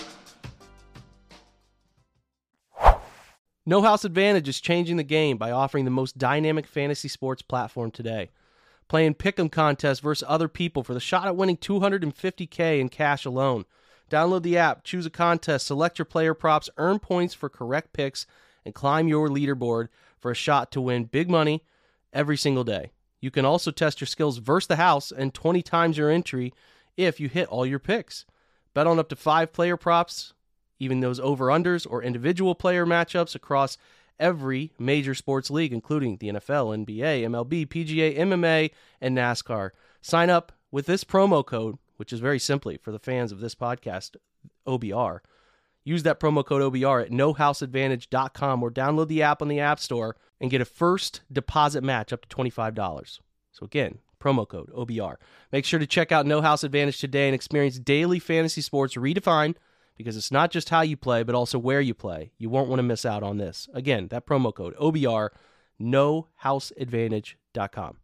No 3.63 3.83
House 3.83 4.03
Advantage 4.03 4.49
is 4.49 4.59
changing 4.59 4.97
the 4.97 5.03
game 5.03 5.37
by 5.37 5.51
offering 5.51 5.85
the 5.85 5.91
most 5.91 6.17
dynamic 6.17 6.65
fantasy 6.65 7.07
sports 7.07 7.43
platform 7.43 7.91
today. 7.91 8.31
Playing 8.87 9.13
pick'em 9.13 9.51
contests 9.51 9.99
versus 9.99 10.27
other 10.27 10.47
people 10.47 10.83
for 10.83 10.95
the 10.95 10.99
shot 10.99 11.27
at 11.27 11.35
winning 11.35 11.57
250k 11.57 12.79
in 12.79 12.89
cash 12.89 13.23
alone. 13.23 13.65
Download 14.09 14.41
the 14.41 14.57
app, 14.57 14.83
choose 14.83 15.05
a 15.05 15.11
contest, 15.11 15.67
select 15.67 15.99
your 15.99 16.07
player 16.07 16.33
props, 16.33 16.71
earn 16.77 16.97
points 16.97 17.35
for 17.35 17.49
correct 17.49 17.93
picks, 17.93 18.25
and 18.65 18.73
climb 18.73 19.07
your 19.07 19.29
leaderboard 19.29 19.89
for 20.17 20.31
a 20.31 20.35
shot 20.35 20.71
to 20.71 20.81
win 20.81 21.03
big 21.03 21.29
money 21.29 21.63
every 22.11 22.37
single 22.37 22.63
day. 22.63 22.91
You 23.19 23.29
can 23.29 23.45
also 23.45 23.69
test 23.69 24.01
your 24.01 24.07
skills 24.07 24.39
versus 24.39 24.67
the 24.67 24.75
house 24.77 25.11
and 25.11 25.35
20 25.35 25.61
times 25.61 25.99
your 25.99 26.09
entry 26.09 26.51
if 26.97 27.19
you 27.19 27.29
hit 27.29 27.47
all 27.47 27.67
your 27.67 27.79
picks. 27.79 28.25
Bet 28.73 28.87
on 28.87 28.97
up 28.97 29.09
to 29.09 29.15
five 29.15 29.53
player 29.53 29.77
props 29.77 30.33
even 30.81 30.99
those 30.99 31.19
over 31.19 31.45
unders 31.45 31.85
or 31.87 32.01
individual 32.01 32.55
player 32.55 32.87
matchups 32.87 33.35
across 33.35 33.77
every 34.19 34.73
major 34.79 35.13
sports 35.13 35.51
league, 35.51 35.71
including 35.71 36.17
the 36.17 36.29
NFL, 36.29 36.85
NBA, 36.85 37.21
MLB, 37.21 37.67
PGA, 37.67 38.17
MMA, 38.17 38.71
and 38.99 39.15
NASCAR. 39.15 39.69
Sign 40.01 40.31
up 40.31 40.51
with 40.71 40.87
this 40.87 41.03
promo 41.03 41.45
code, 41.45 41.77
which 41.97 42.11
is 42.11 42.19
very 42.19 42.39
simply 42.39 42.77
for 42.77 42.91
the 42.91 42.97
fans 42.97 43.31
of 43.31 43.39
this 43.39 43.53
podcast, 43.53 44.15
OBR. 44.67 45.19
Use 45.83 46.01
that 46.01 46.19
promo 46.19 46.43
code 46.43 46.63
OBR 46.63 47.03
at 47.03 47.11
nohouseadvantage.com 47.11 48.63
or 48.63 48.71
download 48.71 49.07
the 49.07 49.21
app 49.21 49.41
on 49.43 49.47
the 49.47 49.59
App 49.59 49.79
Store 49.79 50.15
and 50.39 50.49
get 50.49 50.61
a 50.61 50.65
first 50.65 51.21
deposit 51.31 51.83
match 51.83 52.11
up 52.11 52.27
to 52.27 52.35
$25. 52.35 53.19
So, 53.51 53.65
again, 53.65 53.99
promo 54.19 54.47
code 54.47 54.71
OBR. 54.73 55.17
Make 55.51 55.65
sure 55.65 55.79
to 55.79 55.85
check 55.85 56.11
out 56.11 56.25
No 56.25 56.41
House 56.41 56.63
Advantage 56.63 56.99
today 56.99 57.27
and 57.27 57.35
experience 57.35 57.77
daily 57.77 58.17
fantasy 58.17 58.61
sports 58.61 58.95
redefined 58.95 59.55
because 60.01 60.17
it's 60.17 60.31
not 60.31 60.51
just 60.51 60.69
how 60.69 60.81
you 60.81 60.97
play, 60.97 61.23
but 61.23 61.35
also 61.35 61.57
where 61.57 61.81
you 61.81 61.93
play. 61.93 62.31
You 62.37 62.49
won't 62.49 62.69
want 62.69 62.79
to 62.79 62.83
miss 62.83 63.05
out 63.05 63.23
on 63.23 63.37
this. 63.37 63.69
Again, 63.73 64.07
that 64.09 64.25
promo 64.25 64.53
code 64.53 64.75
OBR, 64.77 65.29
nohouseadvantage.com. 65.81 67.97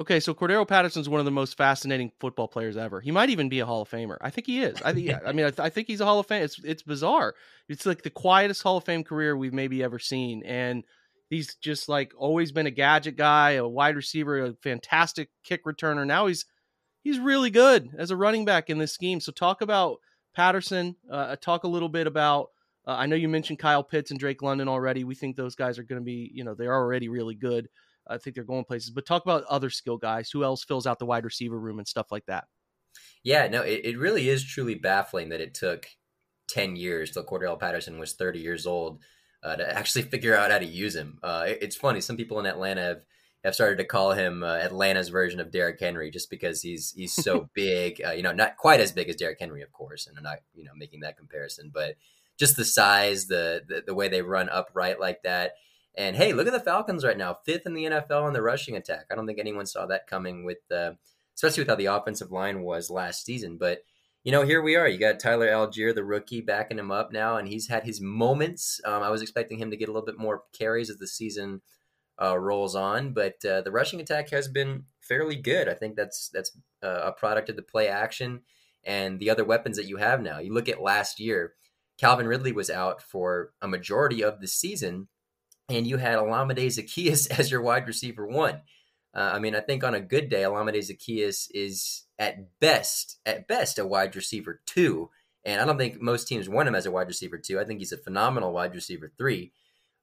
Okay, 0.00 0.20
so 0.20 0.32
Cordarrelle 0.34 0.66
Patterson's 0.66 1.08
one 1.08 1.20
of 1.20 1.26
the 1.26 1.30
most 1.30 1.56
fascinating 1.56 2.10
football 2.18 2.48
players 2.48 2.78
ever. 2.78 3.00
He 3.00 3.10
might 3.10 3.28
even 3.28 3.48
be 3.48 3.60
a 3.60 3.66
Hall 3.66 3.82
of 3.82 3.90
Famer. 3.90 4.16
I 4.20 4.30
think 4.30 4.46
he 4.46 4.62
is. 4.62 4.80
I 4.82 4.92
think. 4.92 5.12
I 5.26 5.32
mean, 5.32 5.46
I, 5.46 5.50
th- 5.50 5.60
I, 5.60 5.68
think 5.68 5.86
he's 5.86 6.00
a 6.00 6.06
Hall 6.06 6.18
of 6.18 6.26
Fame. 6.26 6.42
It's 6.42 6.58
it's 6.64 6.82
bizarre. 6.82 7.34
It's 7.68 7.84
like 7.84 8.02
the 8.02 8.10
quietest 8.10 8.62
Hall 8.62 8.78
of 8.78 8.84
Fame 8.84 9.04
career 9.04 9.36
we've 9.36 9.52
maybe 9.52 9.82
ever 9.82 9.98
seen, 9.98 10.42
and 10.44 10.82
he's 11.28 11.56
just 11.56 11.90
like 11.90 12.12
always 12.16 12.52
been 12.52 12.66
a 12.66 12.70
gadget 12.70 13.16
guy, 13.16 13.52
a 13.52 13.68
wide 13.68 13.96
receiver, 13.96 14.42
a 14.42 14.54
fantastic 14.62 15.28
kick 15.44 15.64
returner. 15.64 16.06
Now 16.06 16.26
he's 16.26 16.46
he's 17.02 17.18
really 17.18 17.50
good 17.50 17.90
as 17.98 18.10
a 18.10 18.16
running 18.16 18.44
back 18.44 18.70
in 18.70 18.78
this 18.78 18.92
scheme. 18.92 19.20
So 19.20 19.32
talk 19.32 19.60
about 19.60 19.98
Patterson. 20.34 20.96
Uh, 21.10 21.36
talk 21.36 21.64
a 21.64 21.68
little 21.68 21.88
bit 21.88 22.06
about. 22.06 22.48
Uh, 22.86 22.92
I 22.92 23.06
know 23.06 23.16
you 23.16 23.28
mentioned 23.28 23.58
Kyle 23.58 23.84
Pitts 23.84 24.10
and 24.10 24.18
Drake 24.18 24.42
London 24.42 24.68
already. 24.68 25.04
We 25.04 25.14
think 25.14 25.36
those 25.36 25.54
guys 25.54 25.78
are 25.78 25.84
going 25.84 26.00
to 26.00 26.04
be, 26.04 26.30
you 26.34 26.42
know, 26.42 26.54
they're 26.54 26.74
already 26.74 27.08
really 27.08 27.34
good. 27.34 27.68
I 28.08 28.18
think 28.18 28.34
they're 28.34 28.44
going 28.44 28.64
places. 28.64 28.90
But 28.90 29.06
talk 29.06 29.22
about 29.24 29.44
other 29.44 29.70
skill 29.70 29.96
guys. 29.96 30.30
Who 30.30 30.42
else 30.42 30.64
fills 30.64 30.86
out 30.86 30.98
the 30.98 31.06
wide 31.06 31.24
receiver 31.24 31.58
room 31.58 31.78
and 31.78 31.86
stuff 31.86 32.10
like 32.10 32.26
that? 32.26 32.44
Yeah, 33.22 33.46
no, 33.46 33.62
it, 33.62 33.82
it 33.84 33.98
really 33.98 34.28
is 34.28 34.44
truly 34.44 34.74
baffling 34.74 35.28
that 35.28 35.40
it 35.40 35.54
took 35.54 35.86
10 36.48 36.74
years 36.76 37.12
till 37.12 37.24
Cordarrelle 37.24 37.58
Patterson 37.58 37.98
was 37.98 38.14
30 38.14 38.40
years 38.40 38.66
old 38.66 39.00
uh, 39.44 39.56
to 39.56 39.72
actually 39.78 40.02
figure 40.02 40.36
out 40.36 40.50
how 40.50 40.58
to 40.58 40.66
use 40.66 40.96
him. 40.96 41.18
Uh, 41.22 41.44
it, 41.46 41.58
it's 41.62 41.76
funny. 41.76 42.00
Some 42.00 42.16
people 42.16 42.40
in 42.40 42.46
Atlanta 42.46 42.82
have 42.82 43.02
have 43.44 43.54
started 43.54 43.76
to 43.78 43.84
call 43.84 44.12
him 44.12 44.42
uh, 44.42 44.58
Atlanta's 44.58 45.08
version 45.08 45.40
of 45.40 45.50
Derrick 45.50 45.80
Henry, 45.80 46.10
just 46.10 46.30
because 46.30 46.62
he's 46.62 46.92
he's 46.92 47.12
so 47.12 47.48
big. 47.54 48.00
Uh, 48.04 48.12
you 48.12 48.22
know, 48.22 48.32
not 48.32 48.56
quite 48.56 48.80
as 48.80 48.92
big 48.92 49.08
as 49.08 49.16
Derrick 49.16 49.40
Henry, 49.40 49.62
of 49.62 49.72
course, 49.72 50.06
and 50.06 50.16
I'm 50.16 50.24
not 50.24 50.38
you 50.54 50.64
know 50.64 50.72
making 50.76 51.00
that 51.00 51.16
comparison, 51.16 51.70
but 51.72 51.96
just 52.38 52.56
the 52.56 52.64
size, 52.64 53.26
the, 53.26 53.62
the 53.66 53.82
the 53.86 53.94
way 53.94 54.08
they 54.08 54.22
run 54.22 54.48
upright 54.48 55.00
like 55.00 55.22
that. 55.24 55.54
And 55.94 56.16
hey, 56.16 56.32
look 56.32 56.46
at 56.46 56.52
the 56.52 56.60
Falcons 56.60 57.04
right 57.04 57.18
now, 57.18 57.36
fifth 57.44 57.66
in 57.66 57.74
the 57.74 57.84
NFL 57.84 58.26
in 58.26 58.32
the 58.32 58.42
rushing 58.42 58.76
attack. 58.76 59.06
I 59.10 59.14
don't 59.14 59.26
think 59.26 59.38
anyone 59.38 59.66
saw 59.66 59.84
that 59.86 60.06
coming 60.06 60.42
with, 60.44 60.58
uh, 60.70 60.92
especially 61.34 61.62
with 61.62 61.68
how 61.68 61.74
the 61.74 61.86
offensive 61.86 62.32
line 62.32 62.62
was 62.62 62.88
last 62.88 63.24
season. 63.24 63.58
But 63.58 63.82
you 64.24 64.30
know, 64.30 64.42
here 64.42 64.62
we 64.62 64.76
are. 64.76 64.86
You 64.86 64.98
got 64.98 65.18
Tyler 65.18 65.48
Allgeier, 65.48 65.92
the 65.92 66.04
rookie, 66.04 66.40
backing 66.40 66.78
him 66.78 66.92
up 66.92 67.12
now, 67.12 67.36
and 67.36 67.48
he's 67.48 67.66
had 67.66 67.82
his 67.82 68.00
moments. 68.00 68.80
Um, 68.84 69.02
I 69.02 69.10
was 69.10 69.20
expecting 69.20 69.58
him 69.58 69.70
to 69.72 69.76
get 69.76 69.88
a 69.88 69.92
little 69.92 70.06
bit 70.06 70.18
more 70.18 70.44
carries 70.56 70.90
as 70.90 70.98
the 70.98 71.08
season 71.08 71.60
uh, 72.20 72.38
rolls 72.38 72.74
on, 72.74 73.12
but 73.12 73.44
uh, 73.44 73.62
the 73.62 73.70
rushing 73.70 74.00
attack 74.00 74.30
has 74.30 74.48
been 74.48 74.84
fairly 75.00 75.36
good. 75.36 75.68
I 75.68 75.74
think 75.74 75.96
that's 75.96 76.28
that's 76.28 76.56
uh, 76.82 77.00
a 77.04 77.12
product 77.12 77.48
of 77.48 77.56
the 77.56 77.62
play 77.62 77.88
action 77.88 78.42
and 78.84 79.20
the 79.20 79.30
other 79.30 79.44
weapons 79.44 79.76
that 79.76 79.88
you 79.88 79.96
have 79.96 80.20
now. 80.20 80.38
You 80.38 80.52
look 80.52 80.68
at 80.68 80.82
last 80.82 81.20
year, 81.20 81.54
Calvin 81.98 82.26
Ridley 82.26 82.52
was 82.52 82.70
out 82.70 83.02
for 83.02 83.52
a 83.60 83.68
majority 83.68 84.22
of 84.22 84.40
the 84.40 84.48
season, 84.48 85.08
and 85.68 85.86
you 85.86 85.98
had 85.98 86.18
Olamide 86.18 86.66
Zaccheaus 86.66 87.30
as 87.38 87.50
your 87.50 87.62
wide 87.62 87.86
receiver 87.86 88.26
one. 88.26 88.62
Uh, 89.14 89.32
I 89.34 89.38
mean, 89.38 89.54
I 89.54 89.60
think 89.60 89.84
on 89.84 89.94
a 89.94 90.00
good 90.00 90.28
day, 90.28 90.42
Olamide 90.42 90.78
Zaccheaus 90.78 91.48
is 91.52 92.04
at 92.18 92.58
best, 92.60 93.18
at 93.26 93.46
best, 93.46 93.78
a 93.78 93.86
wide 93.86 94.16
receiver 94.16 94.60
two. 94.66 95.10
And 95.44 95.60
I 95.60 95.64
don't 95.64 95.76
think 95.76 96.00
most 96.00 96.28
teams 96.28 96.48
want 96.48 96.68
him 96.68 96.74
as 96.74 96.86
a 96.86 96.90
wide 96.90 97.08
receiver 97.08 97.36
two. 97.36 97.58
I 97.60 97.64
think 97.64 97.80
he's 97.80 97.92
a 97.92 97.98
phenomenal 97.98 98.52
wide 98.52 98.74
receiver 98.74 99.12
three. 99.18 99.52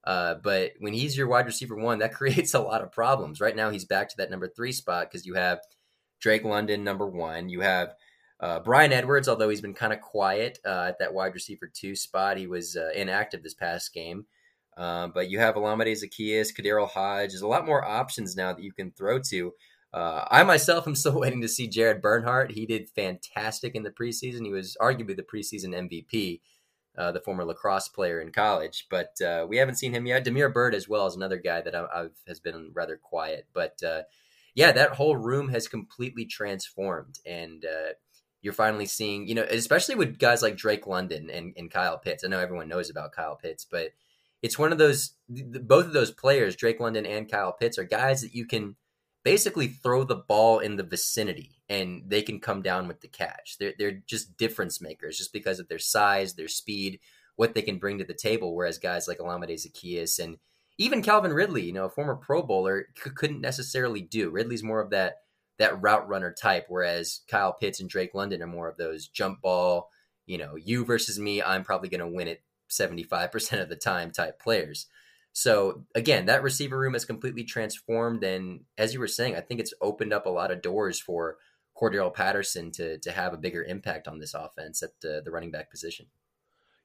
Uh, 0.04 0.34
but 0.42 0.72
when 0.78 0.92
he's 0.92 1.16
your 1.16 1.28
wide 1.28 1.46
receiver 1.46 1.76
one, 1.76 1.98
that 1.98 2.14
creates 2.14 2.54
a 2.54 2.60
lot 2.60 2.82
of 2.82 2.92
problems. 2.92 3.40
Right 3.40 3.56
now, 3.56 3.70
he's 3.70 3.84
back 3.84 4.08
to 4.10 4.16
that 4.18 4.30
number 4.30 4.48
three 4.48 4.72
spot 4.72 5.10
because 5.10 5.26
you 5.26 5.34
have 5.34 5.60
Drake 6.20 6.44
London, 6.44 6.84
number 6.84 7.06
one. 7.06 7.48
You 7.48 7.60
have 7.60 7.94
uh, 8.40 8.60
Bryan 8.60 8.92
Edwards, 8.92 9.28
although 9.28 9.48
he's 9.48 9.60
been 9.60 9.74
kind 9.74 9.92
of 9.92 10.00
quiet 10.00 10.58
uh, 10.64 10.86
at 10.88 10.98
that 10.98 11.12
wide 11.12 11.34
receiver 11.34 11.70
two 11.72 11.94
spot. 11.94 12.38
He 12.38 12.46
was 12.46 12.76
uh, 12.76 12.90
inactive 12.94 13.42
this 13.42 13.54
past 13.54 13.92
game. 13.92 14.26
Uh, 14.76 15.08
but 15.08 15.28
you 15.28 15.38
have 15.38 15.56
Olamide 15.56 15.92
Zaccheaus, 15.92 16.54
KhaDarel 16.54 16.88
Hodge. 16.88 17.30
There's 17.30 17.42
a 17.42 17.46
lot 17.46 17.66
more 17.66 17.84
options 17.84 18.36
now 18.36 18.52
that 18.52 18.62
you 18.62 18.72
can 18.72 18.92
throw 18.92 19.18
to. 19.18 19.52
I 19.92 20.42
myself 20.44 20.86
am 20.86 20.94
still 20.94 21.20
waiting 21.20 21.42
to 21.42 21.48
see 21.48 21.66
Jared 21.66 22.00
Bernhardt. 22.00 22.52
He 22.52 22.64
did 22.64 22.88
fantastic 22.88 23.74
in 23.74 23.82
the 23.82 23.90
preseason. 23.90 24.46
He 24.46 24.52
was 24.52 24.76
arguably 24.80 25.16
the 25.16 25.24
preseason 25.24 25.74
MVP, 25.74 26.40
uh, 26.96 27.12
the 27.12 27.20
former 27.20 27.44
lacrosse 27.44 27.88
player 27.88 28.20
in 28.20 28.32
college. 28.32 28.86
But 28.90 29.20
uh, 29.20 29.46
we 29.48 29.58
haven't 29.58 29.76
seen 29.76 29.94
him 29.94 30.06
yet. 30.06 30.24
Damiere 30.24 30.48
Byrd 30.48 30.74
as 30.74 30.88
well 30.88 31.06
is 31.06 31.16
another 31.16 31.38
guy 31.38 31.60
that 31.60 31.74
I, 31.74 31.86
have 31.96 32.10
has 32.26 32.40
been 32.40 32.70
rather 32.74 32.96
quiet. 32.96 33.46
But 33.52 33.82
uh, 33.82 34.02
yeah, 34.54 34.72
that 34.72 34.92
whole 34.92 35.16
room 35.16 35.48
has 35.50 35.68
completely 35.68 36.24
transformed, 36.24 37.18
and 37.24 37.64
uh, 37.64 37.92
you're 38.42 38.52
finally 38.52 38.86
seeing, 38.86 39.28
you 39.28 39.34
know, 39.34 39.46
especially 39.48 39.94
with 39.94 40.18
guys 40.18 40.42
like 40.42 40.56
Drake 40.56 40.86
London 40.86 41.30
and, 41.30 41.54
and 41.56 41.70
Kyle 41.70 41.98
Pitts. 41.98 42.24
I 42.24 42.28
know 42.28 42.40
everyone 42.40 42.68
knows 42.68 42.90
about 42.90 43.12
Kyle 43.12 43.36
Pitts, 43.36 43.64
but 43.70 43.90
it's 44.42 44.58
one 44.58 44.72
of 44.72 44.78
those 44.78 45.12
both 45.28 45.86
of 45.86 45.92
those 45.92 46.10
players, 46.10 46.56
Drake 46.56 46.80
London 46.80 47.06
and 47.06 47.30
Kyle 47.30 47.52
Pitts, 47.52 47.78
are 47.78 47.84
guys 47.84 48.22
that 48.22 48.34
you 48.34 48.46
can 48.46 48.76
basically 49.22 49.68
throw 49.68 50.04
the 50.04 50.16
ball 50.16 50.58
in 50.60 50.76
the 50.76 50.82
vicinity 50.82 51.62
and 51.68 52.02
they 52.06 52.22
can 52.22 52.40
come 52.40 52.62
down 52.62 52.88
with 52.88 53.00
the 53.00 53.08
catch. 53.08 53.56
They're 53.58 53.74
they're 53.78 54.02
just 54.06 54.36
difference 54.36 54.80
makers 54.80 55.18
just 55.18 55.32
because 55.32 55.60
of 55.60 55.68
their 55.68 55.78
size, 55.78 56.34
their 56.34 56.48
speed, 56.48 57.00
what 57.36 57.54
they 57.54 57.62
can 57.62 57.78
bring 57.78 57.98
to 57.98 58.04
the 58.04 58.14
table. 58.14 58.54
Whereas 58.54 58.78
guys 58.78 59.08
like 59.08 59.18
Olamide 59.18 59.52
Zaccheaus 59.52 60.18
and 60.18 60.38
even 60.78 61.02
Calvin 61.02 61.32
Ridley, 61.32 61.62
you 61.62 61.72
know, 61.72 61.84
a 61.84 61.90
former 61.90 62.16
Pro 62.16 62.42
Bowler, 62.42 62.86
c- 62.96 63.10
couldn't 63.10 63.42
necessarily 63.42 64.00
do. 64.00 64.30
Ridley's 64.30 64.62
more 64.62 64.80
of 64.80 64.90
that 64.90 65.16
that 65.58 65.80
route 65.82 66.08
runner 66.08 66.32
type, 66.32 66.66
whereas 66.68 67.20
Kyle 67.28 67.52
Pitts 67.52 67.80
and 67.80 67.90
Drake 67.90 68.14
London 68.14 68.42
are 68.42 68.46
more 68.46 68.68
of 68.68 68.78
those 68.78 69.08
jump 69.08 69.42
ball, 69.42 69.90
you 70.24 70.38
know, 70.38 70.56
you 70.56 70.86
versus 70.86 71.18
me, 71.18 71.42
I'm 71.42 71.64
probably 71.64 71.90
going 71.90 72.00
to 72.00 72.08
win 72.08 72.28
it 72.28 72.42
75% 72.70 73.60
of 73.60 73.68
the 73.68 73.76
time 73.76 74.10
type 74.10 74.40
players. 74.40 74.86
So 75.40 75.86
again, 75.94 76.26
that 76.26 76.42
receiver 76.42 76.78
room 76.78 76.92
has 76.92 77.06
completely 77.06 77.44
transformed, 77.44 78.22
and 78.24 78.60
as 78.76 78.92
you 78.92 79.00
were 79.00 79.08
saying, 79.08 79.36
I 79.36 79.40
think 79.40 79.58
it's 79.58 79.72
opened 79.80 80.12
up 80.12 80.26
a 80.26 80.28
lot 80.28 80.50
of 80.50 80.60
doors 80.60 81.00
for 81.00 81.38
Cordarrelle 81.74 82.12
Patterson 82.12 82.70
to 82.72 82.98
to 82.98 83.10
have 83.10 83.32
a 83.32 83.38
bigger 83.38 83.64
impact 83.64 84.06
on 84.06 84.18
this 84.18 84.34
offense 84.34 84.82
at 84.82 84.90
the, 85.00 85.22
the 85.24 85.30
running 85.30 85.50
back 85.50 85.70
position. 85.70 86.08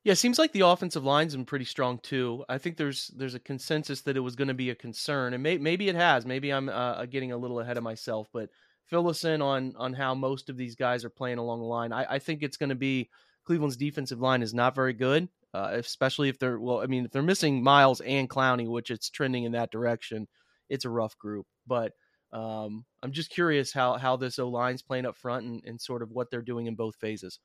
Yeah, 0.05 0.13
it 0.13 0.19
seems 0.19 0.39
like 0.39 0.53
the 0.53 0.62
offensive 0.62 1.03
line's 1.03 1.35
been 1.35 1.43
pretty 1.43 1.65
strong 1.65 2.00
too. 2.00 2.45
I 2.47 2.57
think 2.57 2.77
there's 2.77 3.12
there's 3.17 3.35
a 3.35 3.39
consensus 3.39 4.00
that 4.03 4.15
it 4.15 4.21
was 4.21 4.38
going 4.38 4.47
to 4.47 4.53
be 4.53 4.69
a 4.69 4.75
concern, 4.75 5.33
and 5.33 5.43
may, 5.43 5.57
maybe 5.57 5.89
it 5.89 5.95
has. 5.95 6.25
Maybe 6.25 6.53
I'm 6.53 6.69
uh, 6.69 7.05
getting 7.07 7.33
a 7.33 7.38
little 7.38 7.59
ahead 7.59 7.75
of 7.75 7.83
myself, 7.83 8.29
but 8.31 8.47
fill 8.85 9.09
us 9.09 9.25
in 9.25 9.41
on 9.41 9.74
on 9.75 9.91
how 9.91 10.15
most 10.15 10.50
of 10.50 10.55
these 10.55 10.75
guys 10.75 11.03
are 11.03 11.09
playing 11.09 11.39
along 11.39 11.59
the 11.59 11.65
line. 11.65 11.91
I, 11.91 12.05
I 12.13 12.19
think 12.19 12.41
it's 12.41 12.55
going 12.55 12.69
to 12.69 12.75
be 12.75 13.09
Cleveland's 13.43 13.75
defensive 13.75 14.21
line 14.21 14.41
is 14.41 14.53
not 14.53 14.75
very 14.75 14.93
good, 14.93 15.27
uh, 15.55 15.69
especially 15.71 16.27
if 16.27 16.38
they're 16.38 16.59
well. 16.59 16.81
I 16.81 16.88
mean, 16.88 17.05
if 17.05 17.12
they're 17.12 17.21
missing 17.21 17.63
Myles 17.63 18.01
and 18.01 18.29
Clowney, 18.29 18.67
which 18.67 18.91
it's 18.91 19.09
trending 19.09 19.45
in 19.45 19.53
that 19.53 19.71
direction, 19.71 20.27
it's 20.69 20.83
a 20.83 20.89
rough 20.89 21.17
group. 21.17 21.45
But 21.65 21.93
um, 22.33 22.83
I'm 23.01 23.13
just 23.13 23.29
curious 23.29 23.71
how 23.71 23.97
how 23.97 24.17
this 24.17 24.38
O 24.38 24.50
line's 24.50 24.81
playing 24.81 25.05
up 25.05 25.15
front 25.15 25.45
and, 25.45 25.63
and 25.65 25.79
sort 25.79 26.01
of 26.01 26.12
what 26.12 26.29
they're 26.29 26.41
doing 26.41 26.65
in 26.65 26.75
both 26.75 26.97
phases. 26.97 27.39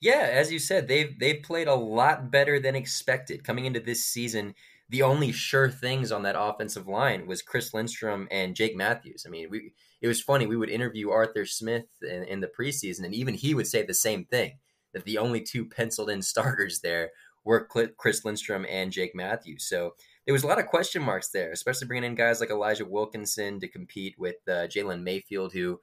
Yeah, 0.00 0.28
as 0.30 0.52
you 0.52 0.60
said, 0.60 0.86
they've 0.86 1.18
they've 1.18 1.42
played 1.42 1.66
a 1.66 1.74
lot 1.74 2.30
better 2.30 2.60
than 2.60 2.76
expected 2.76 3.42
coming 3.42 3.64
into 3.64 3.80
this 3.80 4.04
season. 4.04 4.54
The 4.88 5.02
only 5.02 5.32
sure 5.32 5.68
things 5.68 6.12
on 6.12 6.22
that 6.22 6.38
offensive 6.38 6.86
line 6.86 7.26
was 7.26 7.42
Chris 7.42 7.74
Lindstrom 7.74 8.28
and 8.30 8.54
Jake 8.54 8.76
Matthews. 8.76 9.24
I 9.26 9.30
mean, 9.30 9.48
we 9.50 9.72
it 10.00 10.06
was 10.06 10.20
funny. 10.20 10.46
We 10.46 10.56
would 10.56 10.70
interview 10.70 11.10
Arthur 11.10 11.44
Smith 11.44 11.86
in, 12.02 12.22
in 12.22 12.40
the 12.40 12.50
preseason, 12.56 13.04
and 13.04 13.14
even 13.14 13.34
he 13.34 13.52
would 13.52 13.66
say 13.66 13.84
the 13.84 13.94
same 13.94 14.26
thing 14.26 14.58
that 14.92 15.04
the 15.04 15.18
only 15.18 15.40
two 15.40 15.64
penciled 15.64 16.10
in 16.10 16.22
starters 16.22 16.80
there 16.80 17.10
were 17.44 17.66
Chris 17.96 18.24
Lindstrom 18.24 18.66
and 18.68 18.92
Jake 18.92 19.14
Matthews. 19.14 19.68
So 19.68 19.94
there 20.26 20.32
was 20.32 20.44
a 20.44 20.46
lot 20.46 20.58
of 20.58 20.66
question 20.66 21.02
marks 21.02 21.30
there, 21.30 21.50
especially 21.52 21.88
bringing 21.88 22.04
in 22.04 22.14
guys 22.14 22.40
like 22.40 22.50
Elijah 22.50 22.84
Wilkinson 22.84 23.58
to 23.60 23.68
compete 23.68 24.14
with 24.18 24.36
uh, 24.48 24.68
Jalen 24.68 25.02
Mayfield, 25.02 25.52
who 25.52 25.80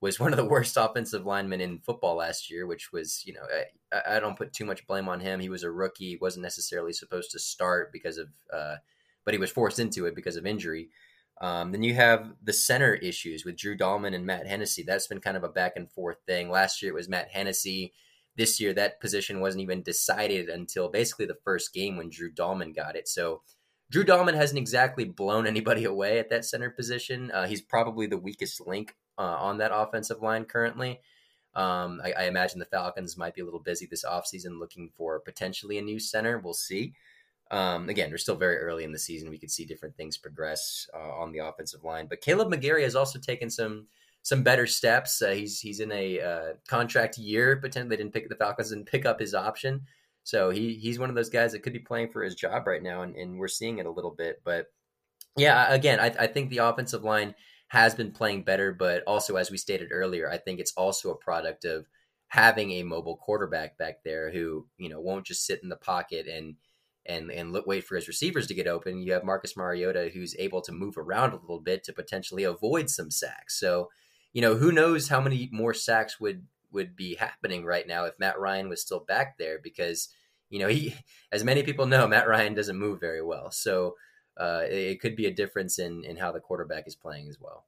was 0.00 0.18
one 0.18 0.32
of 0.32 0.38
the 0.38 0.44
worst 0.48 0.76
offensive 0.78 1.26
linemen 1.26 1.60
in 1.60 1.80
football 1.80 2.16
last 2.16 2.50
year, 2.50 2.66
which 2.66 2.92
was, 2.92 3.22
you 3.26 3.34
know, 3.34 3.42
I, 3.92 4.16
I 4.16 4.20
don't 4.20 4.38
put 4.38 4.52
too 4.52 4.64
much 4.64 4.86
blame 4.86 5.08
on 5.08 5.20
him. 5.20 5.40
He 5.40 5.50
was 5.50 5.62
a 5.62 5.70
rookie, 5.70 6.18
wasn't 6.20 6.44
necessarily 6.44 6.92
supposed 6.92 7.30
to 7.32 7.38
start 7.38 7.92
because 7.92 8.16
of, 8.16 8.28
uh, 8.52 8.76
but 9.24 9.34
he 9.34 9.38
was 9.38 9.50
forced 9.50 9.78
into 9.78 10.06
it 10.06 10.14
because 10.14 10.36
of 10.36 10.46
injury. 10.46 10.88
Um, 11.40 11.72
then 11.72 11.82
you 11.82 11.94
have 11.94 12.32
the 12.42 12.52
center 12.52 12.94
issues 12.94 13.44
with 13.44 13.56
Drew 13.56 13.76
Dalman 13.76 14.14
and 14.14 14.24
Matt 14.24 14.46
Hennessy. 14.46 14.82
That's 14.82 15.08
been 15.08 15.20
kind 15.20 15.36
of 15.36 15.44
a 15.44 15.48
back 15.48 15.72
and 15.76 15.90
forth 15.90 16.18
thing. 16.26 16.50
Last 16.50 16.82
year 16.82 16.92
it 16.92 16.94
was 16.94 17.08
Matt 17.08 17.30
Hennessy 17.30 17.92
this 18.36 18.60
year, 18.60 18.72
that 18.74 19.00
position 19.00 19.40
wasn't 19.40 19.62
even 19.62 19.82
decided 19.82 20.48
until 20.48 20.88
basically 20.88 21.26
the 21.26 21.38
first 21.44 21.72
game 21.72 21.96
when 21.96 22.10
Drew 22.10 22.32
Dalman 22.32 22.74
got 22.74 22.96
it. 22.96 23.08
So 23.08 23.42
Drew 23.90 24.04
Dalman 24.04 24.34
hasn't 24.34 24.58
exactly 24.58 25.04
blown 25.04 25.46
anybody 25.48 25.84
away 25.84 26.18
at 26.18 26.30
that 26.30 26.44
center 26.44 26.70
position. 26.70 27.30
Uh, 27.30 27.46
he's 27.46 27.60
probably 27.60 28.06
the 28.06 28.18
weakest 28.18 28.66
link 28.66 28.96
uh, 29.18 29.36
on 29.38 29.58
that 29.58 29.72
offensive 29.74 30.22
line 30.22 30.44
currently. 30.44 31.00
Um, 31.54 32.00
I, 32.02 32.12
I, 32.12 32.22
imagine 32.24 32.58
the 32.58 32.64
Falcons 32.64 33.18
might 33.18 33.34
be 33.34 33.42
a 33.42 33.44
little 33.44 33.60
busy 33.60 33.84
this 33.84 34.06
offseason 34.06 34.58
looking 34.58 34.90
for 34.96 35.20
potentially 35.20 35.76
a 35.76 35.82
new 35.82 35.98
center. 35.98 36.38
We'll 36.38 36.54
see. 36.54 36.94
Um, 37.50 37.90
again, 37.90 38.10
we're 38.10 38.16
still 38.16 38.36
very 38.36 38.56
early 38.56 38.84
in 38.84 38.92
the 38.92 38.98
season. 38.98 39.28
We 39.28 39.36
could 39.36 39.50
see 39.50 39.66
different 39.66 39.94
things 39.94 40.16
progress 40.16 40.88
uh, 40.94 41.12
on 41.12 41.30
the 41.30 41.40
offensive 41.40 41.84
line. 41.84 42.06
But 42.06 42.22
Kaleb 42.22 42.50
McGary 42.50 42.84
has 42.84 42.96
also 42.96 43.18
taken 43.18 43.50
some 43.50 43.86
some 44.22 44.42
better 44.42 44.66
steps. 44.66 45.20
Uh, 45.20 45.30
he's 45.30 45.60
he's 45.60 45.80
in 45.80 45.92
a 45.92 46.20
uh, 46.20 46.52
contract 46.68 47.18
year. 47.18 47.56
Potentially, 47.56 47.90
they 47.90 48.02
didn't 48.02 48.14
pick 48.14 48.28
the 48.28 48.36
Falcons 48.36 48.70
didn't 48.70 48.86
pick 48.86 49.04
up 49.04 49.20
his 49.20 49.34
option, 49.34 49.82
so 50.22 50.50
he 50.50 50.74
he's 50.74 50.98
one 50.98 51.08
of 51.08 51.16
those 51.16 51.30
guys 51.30 51.52
that 51.52 51.62
could 51.62 51.72
be 51.72 51.80
playing 51.80 52.10
for 52.10 52.22
his 52.22 52.34
job 52.34 52.66
right 52.66 52.82
now, 52.82 53.02
and, 53.02 53.16
and 53.16 53.38
we're 53.38 53.48
seeing 53.48 53.78
it 53.78 53.86
a 53.86 53.90
little 53.90 54.12
bit. 54.12 54.40
But 54.44 54.66
yeah, 55.36 55.72
again, 55.72 55.98
I, 56.00 56.06
I 56.18 56.26
think 56.26 56.50
the 56.50 56.58
offensive 56.58 57.04
line 57.04 57.34
has 57.68 57.94
been 57.94 58.12
playing 58.12 58.44
better, 58.44 58.72
but 58.72 59.02
also 59.06 59.36
as 59.36 59.50
we 59.50 59.56
stated 59.56 59.88
earlier, 59.92 60.30
I 60.30 60.36
think 60.38 60.60
it's 60.60 60.74
also 60.76 61.10
a 61.10 61.16
product 61.16 61.64
of 61.64 61.86
having 62.28 62.70
a 62.72 62.82
mobile 62.82 63.16
quarterback 63.16 63.76
back 63.76 64.02
there 64.04 64.30
who 64.30 64.66
you 64.78 64.88
know 64.88 65.00
won't 65.00 65.26
just 65.26 65.44
sit 65.46 65.62
in 65.62 65.68
the 65.68 65.76
pocket 65.76 66.26
and 66.28 66.54
and 67.06 67.32
and 67.32 67.52
look, 67.52 67.66
wait 67.66 67.84
for 67.84 67.96
his 67.96 68.06
receivers 68.06 68.46
to 68.46 68.54
get 68.54 68.68
open. 68.68 69.02
You 69.02 69.14
have 69.14 69.24
Marcus 69.24 69.56
Mariota 69.56 70.10
who's 70.14 70.36
able 70.38 70.60
to 70.62 70.70
move 70.70 70.96
around 70.96 71.32
a 71.32 71.40
little 71.40 71.60
bit 71.60 71.82
to 71.84 71.92
potentially 71.92 72.44
avoid 72.44 72.88
some 72.88 73.10
sacks. 73.10 73.58
So 73.58 73.88
you 74.32 74.42
know, 74.42 74.56
who 74.56 74.72
knows 74.72 75.08
how 75.08 75.20
many 75.20 75.48
more 75.52 75.74
sacks 75.74 76.20
would 76.20 76.46
would 76.72 76.96
be 76.96 77.14
happening 77.16 77.64
right 77.64 77.86
now 77.86 78.04
if 78.04 78.18
Matt 78.18 78.38
Ryan 78.38 78.68
was 78.68 78.80
still 78.80 79.00
back 79.00 79.36
there 79.38 79.58
because 79.62 80.08
you 80.48 80.58
know 80.58 80.68
he 80.68 80.94
as 81.32 81.44
many 81.44 81.62
people 81.62 81.86
know 81.86 82.06
Matt 82.06 82.28
Ryan 82.28 82.54
doesn't 82.54 82.78
move 82.78 83.00
very 83.00 83.22
well. 83.22 83.50
So 83.50 83.96
uh, 84.36 84.62
it, 84.66 84.74
it 84.74 85.00
could 85.00 85.16
be 85.16 85.26
a 85.26 85.34
difference 85.34 85.78
in 85.78 86.04
in 86.04 86.16
how 86.16 86.32
the 86.32 86.40
quarterback 86.40 86.86
is 86.86 86.96
playing 86.96 87.28
as 87.28 87.38
well. 87.40 87.66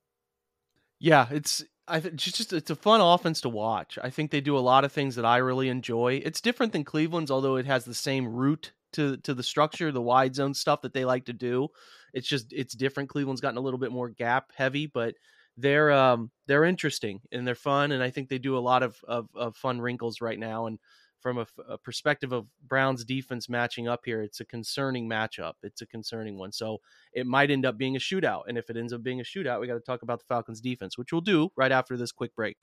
Yeah, 0.99 1.27
it's 1.31 1.63
I 1.87 2.01
th- 2.01 2.15
just 2.15 2.53
it's 2.53 2.71
a 2.71 2.77
fun 2.77 3.01
offense 3.01 3.43
to 3.43 3.49
watch. 3.49 3.99
I 4.03 4.11
think 4.11 4.31
they 4.31 4.41
do 4.41 4.57
a 4.57 4.61
lot 4.61 4.85
of 4.85 4.93
things 4.93 5.17
that 5.17 5.27
I 5.27 5.39
really 5.39 5.69
enjoy. 5.69 6.23
It's 6.25 6.41
different 6.41 6.73
than 6.73 6.85
Cleveland's, 6.85 7.31
although 7.31 7.57
it 7.57 7.67
has 7.67 7.85
the 7.85 7.95
same 7.95 8.27
root 8.27 8.73
to 8.93 9.19
to 9.19 9.35
the 9.35 9.43
structure, 9.43 9.93
the 9.93 10.01
wide 10.01 10.35
zone 10.35 10.55
stuff 10.55 10.83
that 10.83 10.95
they 10.95 11.05
like 11.05 11.27
to 11.27 11.33
do. 11.33 11.69
It's 12.15 12.29
just 12.29 12.53
it's 12.53 12.75
different. 12.75 13.11
Cleveland's 13.11 13.43
gotten 13.43 13.59
a 13.59 13.61
little 13.61 13.79
bit 13.79 13.93
more 13.93 14.09
gap 14.09 14.53
heavy, 14.57 14.87
but 14.87 15.15
they're 15.57 15.93
um 15.93 16.31
they're 16.47 16.65
interesting 16.65 17.21
and 17.31 17.47
they're 17.47 17.55
fun 17.55 17.93
and 17.93 18.03
I 18.03 18.11
think 18.11 18.29
they 18.29 18.39
do 18.39 18.57
a 18.57 18.61
lot 18.61 18.83
of 18.83 18.97
of, 19.07 19.29
of 19.35 19.57
fun 19.57 19.81
wrinkles 19.81 20.21
right 20.21 20.39
now 20.39 20.67
and 20.67 20.79
from 21.25 21.39
a, 21.39 21.79
perspective 21.79 22.33
of 22.33 22.47
Brown's 22.69 23.03
defense 23.03 23.49
matching 23.49 23.89
up 23.89 24.03
here, 24.05 24.21
it's 24.21 24.41
a 24.41 24.45
concerning 24.45 25.09
matchup. 25.09 25.55
It's 25.63 25.81
a 25.81 25.87
concerning 25.87 26.37
one. 26.37 26.53
So 26.53 26.83
it 27.15 27.27
might 27.27 27.51
end 27.51 27.65
up 27.65 27.79
being 27.79 27.97
a 27.97 27.99
shootout. 27.99 28.43
And 28.47 28.59
if 28.59 28.69
it 28.69 28.77
ends 28.77 28.93
up 28.93 29.03
being 29.03 29.21
a 29.21 29.25
shootout, 29.25 29.59
we 29.59 29.67
got 29.67 29.73
to 29.73 29.81
talk 29.81 30.03
about 30.03 30.19
the 30.19 30.27
Falcons 30.27 30.61
defense, 30.61 30.99
which 30.99 31.13
we'll 31.13 31.23
do 31.23 31.49
right 31.57 31.73
after 31.73 31.97
this 31.97 32.13
quick 32.13 32.37
break. 32.37 32.59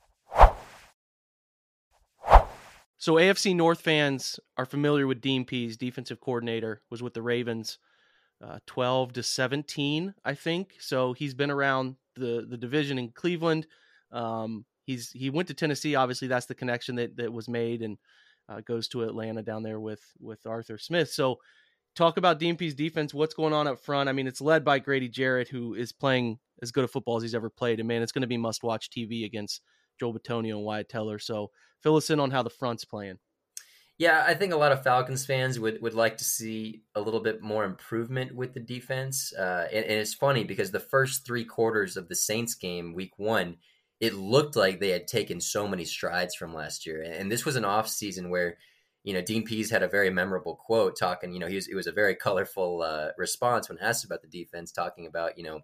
So 2.99 3.13
AFC 3.15 3.55
North 3.55 3.81
fans 3.81 4.39
are 4.57 4.65
familiar 4.67 5.07
with 5.07 5.21
Dean 5.21 5.43
Pees, 5.43 5.75
defensive 5.75 6.21
coordinator, 6.21 6.83
was 6.91 7.01
with 7.01 7.15
the 7.15 7.23
Ravens, 7.23 7.79
uh, 8.45 8.59
12 8.67 9.13
to 9.13 9.23
17, 9.23 10.13
I 10.23 10.35
think. 10.35 10.75
So 10.79 11.13
he's 11.13 11.33
been 11.33 11.49
around 11.49 11.95
the 12.21 12.45
the 12.47 12.57
division 12.57 12.97
in 12.97 13.09
Cleveland. 13.11 13.67
Um, 14.11 14.65
he's 14.83 15.11
he 15.11 15.29
went 15.29 15.47
to 15.49 15.53
Tennessee. 15.53 15.95
Obviously, 15.95 16.27
that's 16.27 16.45
the 16.45 16.55
connection 16.55 16.95
that 16.95 17.17
that 17.17 17.33
was 17.33 17.49
made, 17.49 17.81
and 17.81 17.97
uh, 18.47 18.61
goes 18.61 18.87
to 18.89 19.03
Atlanta 19.03 19.41
down 19.41 19.63
there 19.63 19.79
with 19.79 20.01
with 20.19 20.45
Arthur 20.45 20.77
Smith. 20.77 21.09
So 21.11 21.39
talk 21.95 22.17
about 22.17 22.39
DMP's 22.39 22.75
defense. 22.75 23.13
What's 23.13 23.33
going 23.33 23.53
on 23.53 23.67
up 23.67 23.79
front? 23.79 24.09
I 24.09 24.13
mean, 24.13 24.27
it's 24.27 24.41
led 24.41 24.63
by 24.63 24.79
Grady 24.79 25.09
Jarrett, 25.09 25.49
who 25.49 25.73
is 25.73 25.91
playing 25.91 26.39
as 26.61 26.71
good 26.71 26.83
a 26.83 26.87
football 26.87 27.17
as 27.17 27.23
he's 27.23 27.35
ever 27.35 27.49
played. 27.49 27.79
And 27.79 27.87
man, 27.87 28.01
it's 28.01 28.11
going 28.11 28.21
to 28.21 28.27
be 28.27 28.37
must 28.37 28.63
watch 28.63 28.89
TV 28.89 29.25
against 29.25 29.61
Joel 29.99 30.13
Bitonio 30.13 30.55
and 30.55 30.63
Wyatt 30.63 30.89
Teller. 30.89 31.19
So 31.19 31.51
fill 31.81 31.95
us 31.95 32.09
in 32.09 32.19
on 32.19 32.31
how 32.31 32.43
the 32.43 32.49
front's 32.49 32.85
playing. 32.85 33.17
Yeah, 34.01 34.23
I 34.25 34.33
think 34.33 34.51
a 34.51 34.57
lot 34.57 34.71
of 34.71 34.81
Falcons 34.81 35.27
fans 35.27 35.59
would, 35.59 35.79
would 35.83 35.93
like 35.93 36.17
to 36.17 36.23
see 36.23 36.81
a 36.95 36.99
little 36.99 37.19
bit 37.19 37.43
more 37.43 37.63
improvement 37.63 38.33
with 38.33 38.55
the 38.55 38.59
defense. 38.59 39.31
Uh, 39.31 39.67
and, 39.71 39.85
and, 39.85 39.99
it's 39.99 40.15
funny 40.15 40.43
because 40.43 40.71
the 40.71 40.79
first 40.79 41.23
three 41.23 41.45
quarters 41.45 41.97
of 41.97 42.07
the 42.07 42.15
Saints 42.15 42.55
game, 42.55 42.95
week 42.95 43.11
one, 43.17 43.57
it 43.99 44.15
looked 44.15 44.55
like 44.55 44.79
they 44.79 44.89
had 44.89 45.07
taken 45.07 45.39
so 45.39 45.67
many 45.67 45.85
strides 45.85 46.33
from 46.33 46.51
last 46.51 46.87
year. 46.87 47.03
And, 47.03 47.31
this 47.31 47.45
was 47.45 47.55
an 47.55 47.63
off 47.63 47.87
season 47.87 48.31
where, 48.31 48.57
you 49.03 49.13
know, 49.13 49.21
Dean 49.21 49.43
Pees 49.43 49.69
had 49.69 49.83
a 49.83 49.87
very 49.87 50.09
memorable 50.09 50.55
quote 50.55 50.97
talking, 50.97 51.31
you 51.31 51.39
know, 51.39 51.45
he 51.45 51.53
was, 51.53 51.67
it 51.67 51.75
was 51.75 51.85
a 51.85 51.91
very 51.91 52.15
colorful 52.15 52.81
uh, 52.81 53.09
response 53.19 53.69
when 53.69 53.77
asked 53.77 54.03
about 54.03 54.23
the 54.23 54.27
defense, 54.27 54.71
talking 54.71 55.05
about, 55.05 55.37
you 55.37 55.43
know, 55.43 55.59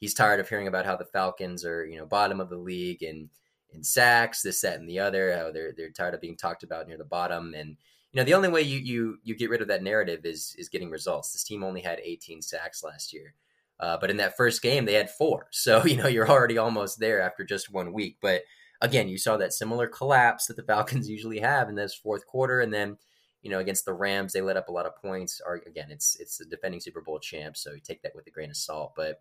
he's 0.00 0.12
tired 0.12 0.40
of 0.40 0.48
hearing 0.48 0.66
about 0.66 0.86
how 0.86 0.96
the 0.96 1.04
Falcons 1.04 1.64
are, 1.64 1.86
you 1.86 1.98
know, 1.98 2.06
bottom 2.06 2.40
of 2.40 2.50
the 2.50 2.58
league 2.58 3.04
and, 3.04 3.28
in 3.76 3.84
sacks, 3.84 4.42
this, 4.42 4.60
that, 4.62 4.78
and 4.78 4.88
the 4.88 4.98
other. 4.98 5.36
How 5.36 5.50
they're 5.52 5.72
they're 5.76 5.90
tired 5.90 6.14
of 6.14 6.20
being 6.20 6.36
talked 6.36 6.62
about 6.62 6.88
near 6.88 6.98
the 6.98 7.04
bottom, 7.04 7.54
and 7.54 7.76
you 8.12 8.20
know 8.20 8.24
the 8.24 8.34
only 8.34 8.48
way 8.48 8.62
you 8.62 8.78
you 8.78 9.18
you 9.22 9.36
get 9.36 9.50
rid 9.50 9.62
of 9.62 9.68
that 9.68 9.82
narrative 9.82 10.24
is 10.24 10.54
is 10.58 10.68
getting 10.68 10.90
results. 10.90 11.32
This 11.32 11.44
team 11.44 11.62
only 11.62 11.80
had 11.82 12.00
18 12.02 12.42
sacks 12.42 12.82
last 12.82 13.12
year, 13.12 13.34
uh, 13.78 13.98
but 14.00 14.10
in 14.10 14.16
that 14.16 14.36
first 14.36 14.62
game 14.62 14.84
they 14.84 14.94
had 14.94 15.10
four. 15.10 15.48
So 15.52 15.84
you 15.84 15.96
know 15.96 16.08
you're 16.08 16.30
already 16.30 16.58
almost 16.58 16.98
there 16.98 17.20
after 17.20 17.44
just 17.44 17.72
one 17.72 17.92
week. 17.92 18.16
But 18.20 18.42
again, 18.80 19.08
you 19.08 19.18
saw 19.18 19.36
that 19.36 19.52
similar 19.52 19.86
collapse 19.86 20.46
that 20.46 20.56
the 20.56 20.62
Falcons 20.74 21.08
usually 21.08 21.40
have 21.40 21.68
in 21.68 21.74
this 21.74 21.94
fourth 21.94 22.26
quarter, 22.26 22.60
and 22.60 22.72
then 22.72 22.96
you 23.42 23.50
know 23.50 23.58
against 23.58 23.84
the 23.84 23.94
Rams 23.94 24.32
they 24.32 24.40
let 24.40 24.56
up 24.56 24.68
a 24.68 24.72
lot 24.72 24.86
of 24.86 24.96
points. 24.96 25.40
Or 25.44 25.62
again, 25.66 25.90
it's 25.90 26.16
it's 26.20 26.38
the 26.38 26.46
defending 26.46 26.80
Super 26.80 27.02
Bowl 27.02 27.18
champ, 27.18 27.56
so 27.56 27.72
you 27.72 27.80
take 27.80 28.02
that 28.02 28.14
with 28.14 28.26
a 28.26 28.30
grain 28.30 28.50
of 28.50 28.56
salt, 28.56 28.92
but. 28.96 29.20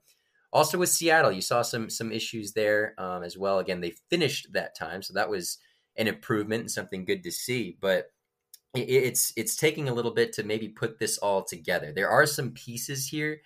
Also 0.54 0.78
with 0.78 0.90
Seattle, 0.90 1.32
you 1.32 1.42
saw 1.42 1.62
some 1.62 1.90
some 1.90 2.12
issues 2.12 2.54
there 2.54 2.94
um, 2.98 3.24
as 3.24 3.38
well. 3.38 3.60
Again, 3.60 3.82
they 3.82 3.94
finished 4.10 4.54
that 4.54 4.76
time, 4.76 5.02
so 5.02 5.14
that 5.14 5.30
was 5.30 5.58
an 5.98 6.08
improvement 6.08 6.62
and 6.62 6.72
something 6.72 7.06
good 7.06 7.24
to 7.24 7.32
see. 7.32 7.78
But 7.80 8.08
it, 8.74 8.90
it's 8.90 9.34
it's 9.36 9.56
taking 9.56 9.90
a 9.90 9.94
little 9.94 10.14
bit 10.14 10.34
to 10.34 10.44
maybe 10.44 10.70
put 10.70 11.00
this 11.00 11.18
all 11.18 11.44
together. 11.44 11.92
There 11.92 12.10
are 12.10 12.26
some 12.26 12.52
pieces 12.52 13.08
here 13.08 13.42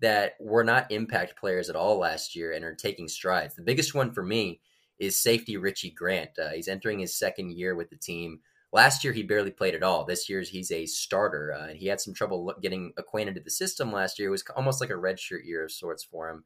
that 0.00 0.32
were 0.40 0.64
not 0.64 0.90
impact 0.90 1.38
players 1.38 1.70
at 1.70 1.76
all 1.76 1.98
last 1.98 2.34
year 2.34 2.52
and 2.52 2.64
are 2.64 2.74
taking 2.74 3.08
strides. 3.08 3.54
The 3.54 3.62
biggest 3.62 3.94
one 3.94 4.12
for 4.12 4.22
me 4.22 4.60
is 4.98 5.16
safety 5.16 5.56
Richie 5.56 5.90
Grant. 5.90 6.30
Uh, 6.38 6.50
he's 6.50 6.68
entering 6.68 6.98
his 6.98 7.16
second 7.16 7.52
year 7.52 7.74
with 7.74 7.88
the 7.90 7.96
team. 7.96 8.40
Last 8.72 9.04
year 9.04 9.12
he 9.12 9.22
barely 9.22 9.50
played 9.50 9.74
at 9.74 9.82
all. 9.82 10.04
This 10.04 10.30
year 10.30 10.40
he's 10.40 10.70
a 10.70 10.86
starter. 10.86 11.52
Uh, 11.52 11.74
he 11.74 11.86
had 11.88 12.00
some 12.00 12.14
trouble 12.14 12.54
getting 12.62 12.94
acquainted 12.96 13.34
to 13.34 13.42
the 13.42 13.50
system 13.50 13.92
last 13.92 14.18
year. 14.18 14.28
It 14.28 14.32
was 14.32 14.44
almost 14.56 14.80
like 14.80 14.90
a 14.90 14.94
redshirt 14.94 15.44
year 15.44 15.64
of 15.64 15.70
sorts 15.70 16.02
for 16.02 16.30
him. 16.30 16.44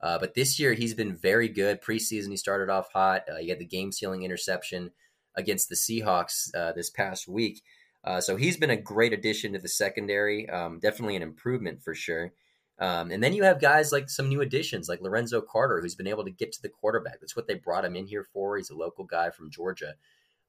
Uh, 0.00 0.18
but 0.18 0.34
this 0.34 0.58
year 0.58 0.72
he's 0.72 0.94
been 0.94 1.14
very 1.14 1.48
good. 1.48 1.82
Preseason 1.82 2.30
he 2.30 2.36
started 2.36 2.70
off 2.70 2.92
hot. 2.92 3.24
Uh, 3.30 3.36
he 3.36 3.50
had 3.50 3.58
the 3.58 3.66
game 3.66 3.92
sealing 3.92 4.22
interception 4.22 4.90
against 5.36 5.68
the 5.68 5.74
Seahawks 5.74 6.54
uh, 6.54 6.72
this 6.72 6.88
past 6.88 7.28
week. 7.28 7.62
Uh, 8.02 8.20
so 8.20 8.36
he's 8.36 8.56
been 8.56 8.70
a 8.70 8.76
great 8.76 9.12
addition 9.12 9.52
to 9.52 9.58
the 9.58 9.68
secondary. 9.68 10.48
Um, 10.48 10.78
definitely 10.78 11.16
an 11.16 11.22
improvement 11.22 11.82
for 11.82 11.94
sure. 11.94 12.32
Um, 12.78 13.10
and 13.10 13.22
then 13.22 13.32
you 13.34 13.42
have 13.42 13.60
guys 13.60 13.92
like 13.92 14.08
some 14.08 14.28
new 14.28 14.40
additions, 14.42 14.88
like 14.88 15.00
Lorenzo 15.00 15.40
Carter, 15.40 15.80
who's 15.80 15.94
been 15.94 16.06
able 16.06 16.24
to 16.24 16.30
get 16.30 16.52
to 16.52 16.62
the 16.62 16.68
quarterback. 16.68 17.20
That's 17.20 17.36
what 17.36 17.48
they 17.48 17.54
brought 17.54 17.84
him 17.84 17.96
in 17.96 18.06
here 18.06 18.26
for. 18.32 18.56
He's 18.56 18.70
a 18.70 18.76
local 18.76 19.04
guy 19.04 19.30
from 19.30 19.50
Georgia 19.50 19.94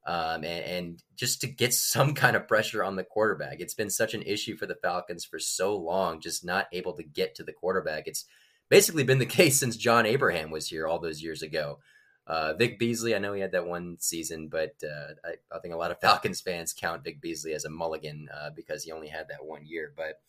um, 0.08 0.46
and, 0.46 0.66
and, 0.66 1.04
just 1.18 1.42
to 1.42 1.48
get 1.48 1.74
some 1.74 2.14
kind 2.14 2.36
of 2.36 2.48
pressure 2.48 2.84
on 2.84 2.96
the 2.96 3.04
quarterback. 3.04 3.60
It's 3.60 3.74
been 3.74 3.90
such 3.90 4.14
an 4.14 4.24
issue 4.24 4.56
for 4.56 4.66
the 4.66 4.76
Falcons 4.76 5.26
for 5.26 5.38
so 5.38 5.76
long, 5.76 6.22
just 6.22 6.46
not 6.46 6.68
able 6.72 6.94
to 6.94 7.04
get 7.04 7.36
to 7.36 7.44
the 7.44 7.54
quarterback. 7.54 8.08
It's 8.08 8.26
basically 8.70 9.04
been 9.04 9.20
the 9.20 9.26
case 9.40 9.60
since 9.60 9.76
John 9.76 10.06
Abraham 10.06 10.50
was 10.50 10.70
here 10.70 10.88
all 10.88 11.00
those 11.00 11.22
years 11.22 11.42
ago. 11.42 11.80
Uh, 12.26 12.54
Vic 12.54 12.78
Beasley, 12.78 13.16
I 13.16 13.20
know 13.20 13.34
he 13.34 13.42
had 13.42 13.54
that 13.54 13.68
one 13.68 13.98
season, 14.00 14.50
but 14.50 14.76
uh, 14.84 15.14
I, 15.26 15.56
I, 15.56 15.60
think 15.60 15.74
a 15.74 15.78
lot 15.78 15.92
of 15.92 16.00
Falcons 16.02 16.42
fans 16.42 16.74
count 16.74 17.04
Vic 17.04 17.22
Beasley 17.22 17.54
as 17.54 17.64
a 17.64 17.70
mulligan 17.70 18.28
uh, 18.34 18.50
because 18.56 18.84
he 18.84 18.92
only 18.92 19.08
had 19.08 19.28
that 19.30 19.46
one 19.46 19.66
year. 19.66 19.94
But 19.96 20.20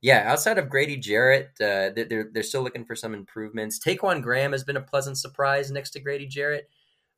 yeah, 0.00 0.24
outside 0.26 0.58
of 0.58 0.68
Grady 0.68 0.96
Jarrett, 0.96 1.50
uh, 1.60 1.90
they're 1.94 2.28
they're 2.32 2.42
still 2.42 2.62
looking 2.62 2.84
for 2.84 2.94
some 2.96 3.14
improvements. 3.14 3.78
Ta'Quon 3.78 4.22
Graham 4.22 4.52
has 4.52 4.64
been 4.64 4.76
a 4.76 4.82
pleasant 4.82 5.18
surprise 5.18 5.70
next 5.70 5.90
to 5.90 6.00
Grady 6.00 6.26
Jarrett. 6.26 6.68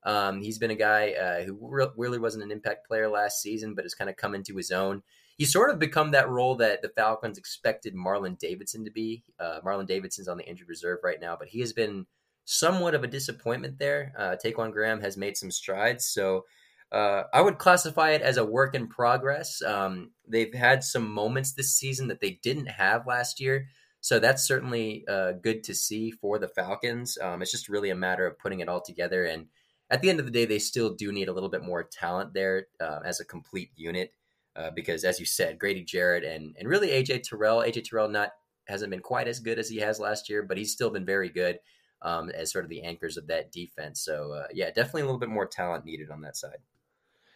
Um, 0.04 0.40
he's 0.40 0.58
been 0.58 0.70
a 0.70 0.76
guy 0.76 1.12
uh, 1.12 1.42
who 1.42 1.58
re- 1.60 1.88
really 1.96 2.18
wasn't 2.18 2.44
an 2.44 2.50
impact 2.50 2.86
player 2.86 3.08
last 3.08 3.42
season, 3.42 3.74
but 3.74 3.84
has 3.84 3.94
kind 3.94 4.10
of 4.10 4.16
come 4.16 4.34
into 4.34 4.56
his 4.56 4.70
own. 4.70 5.02
He's 5.36 5.52
sort 5.52 5.70
of 5.70 5.78
become 5.78 6.10
that 6.12 6.28
role 6.28 6.56
that 6.56 6.82
the 6.82 6.88
Falcons 6.88 7.38
expected 7.38 7.94
Marlon 7.94 8.38
Davidson 8.38 8.84
to 8.84 8.90
be. 8.90 9.22
Uh, 9.38 9.60
Marlon 9.64 9.86
Davidson's 9.86 10.28
on 10.28 10.36
the 10.36 10.48
injured 10.48 10.68
reserve 10.68 10.98
right 11.04 11.20
now, 11.20 11.36
but 11.38 11.48
he 11.48 11.60
has 11.60 11.72
been 11.72 12.06
somewhat 12.44 12.94
of 12.94 13.04
a 13.04 13.08
disappointment 13.08 13.78
there. 13.78 14.12
Uh, 14.18 14.36
Ta'Quon 14.36 14.72
Graham 14.72 15.00
has 15.00 15.16
made 15.16 15.36
some 15.36 15.50
strides, 15.50 16.06
so 16.06 16.44
uh, 16.90 17.24
I 17.32 17.42
would 17.42 17.58
classify 17.58 18.10
it 18.10 18.22
as 18.22 18.36
a 18.36 18.44
work 18.44 18.74
in 18.74 18.88
progress. 18.88 19.60
Um, 19.62 20.12
they've 20.26 20.54
had 20.54 20.82
some 20.82 21.08
moments 21.08 21.52
this 21.52 21.72
season 21.72 22.08
that 22.08 22.20
they 22.20 22.38
didn't 22.42 22.66
have 22.66 23.06
last 23.06 23.40
year. 23.40 23.68
So 24.00 24.18
that's 24.18 24.46
certainly 24.46 25.04
uh, 25.08 25.32
good 25.32 25.64
to 25.64 25.74
see 25.74 26.10
for 26.10 26.38
the 26.38 26.48
Falcons. 26.48 27.18
Um, 27.20 27.42
it's 27.42 27.50
just 27.50 27.68
really 27.68 27.90
a 27.90 27.96
matter 27.96 28.26
of 28.26 28.38
putting 28.38 28.60
it 28.60 28.68
all 28.68 28.80
together 28.80 29.24
and 29.24 29.46
at 29.90 30.02
the 30.02 30.10
end 30.10 30.20
of 30.20 30.26
the 30.26 30.32
day, 30.32 30.44
they 30.44 30.58
still 30.58 30.94
do 30.94 31.12
need 31.12 31.28
a 31.28 31.32
little 31.32 31.48
bit 31.48 31.62
more 31.62 31.82
talent 31.82 32.34
there 32.34 32.66
uh, 32.80 33.00
as 33.04 33.20
a 33.20 33.24
complete 33.24 33.70
unit. 33.76 34.12
Uh, 34.56 34.70
because, 34.74 35.04
as 35.04 35.20
you 35.20 35.26
said, 35.26 35.58
Grady 35.58 35.84
Jarrett 35.84 36.24
and 36.24 36.56
and 36.58 36.68
really 36.68 36.88
AJ 36.88 37.22
Terrell, 37.22 37.58
AJ 37.58 37.84
Terrell 37.84 38.08
not 38.08 38.32
hasn't 38.66 38.90
been 38.90 39.00
quite 39.00 39.28
as 39.28 39.38
good 39.38 39.58
as 39.58 39.68
he 39.68 39.76
has 39.78 40.00
last 40.00 40.28
year, 40.28 40.42
but 40.42 40.58
he's 40.58 40.72
still 40.72 40.90
been 40.90 41.06
very 41.06 41.28
good 41.28 41.60
um, 42.02 42.28
as 42.30 42.50
sort 42.50 42.64
of 42.64 42.68
the 42.68 42.82
anchors 42.82 43.16
of 43.16 43.26
that 43.28 43.52
defense. 43.52 44.00
So, 44.00 44.32
uh, 44.32 44.46
yeah, 44.52 44.66
definitely 44.66 45.02
a 45.02 45.04
little 45.04 45.20
bit 45.20 45.28
more 45.28 45.46
talent 45.46 45.84
needed 45.84 46.10
on 46.10 46.20
that 46.22 46.36
side. 46.36 46.58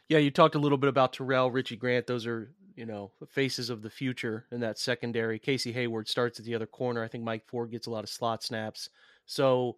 Yeah, 0.09 0.19
you 0.19 0.31
talked 0.31 0.57
a 0.57 0.59
little 0.59 0.79
bit 0.79 0.89
about 0.89 1.13
Terrell, 1.13 1.51
Richie 1.51 1.77
Grant. 1.77 2.07
Those 2.07 2.27
are 2.27 2.53
you 2.77 2.87
know 2.87 3.13
faces 3.29 3.71
of 3.71 3.83
the 3.83 3.91
future 3.91 4.47
in 4.51 4.61
that 4.61 4.79
secondary. 4.79 5.39
Casey 5.39 5.73
Hayward 5.73 6.09
starts 6.09 6.39
at 6.39 6.45
the 6.45 6.55
other 6.55 6.67
corner. 6.67 7.05
I 7.05 7.09
think 7.09 7.25
Mike 7.25 7.47
Ford 7.47 7.71
gets 7.71 7.87
a 7.87 7.91
lot 7.91 8.05
of 8.05 8.11
slot 8.11 8.43
snaps. 8.43 8.89
So 9.27 9.77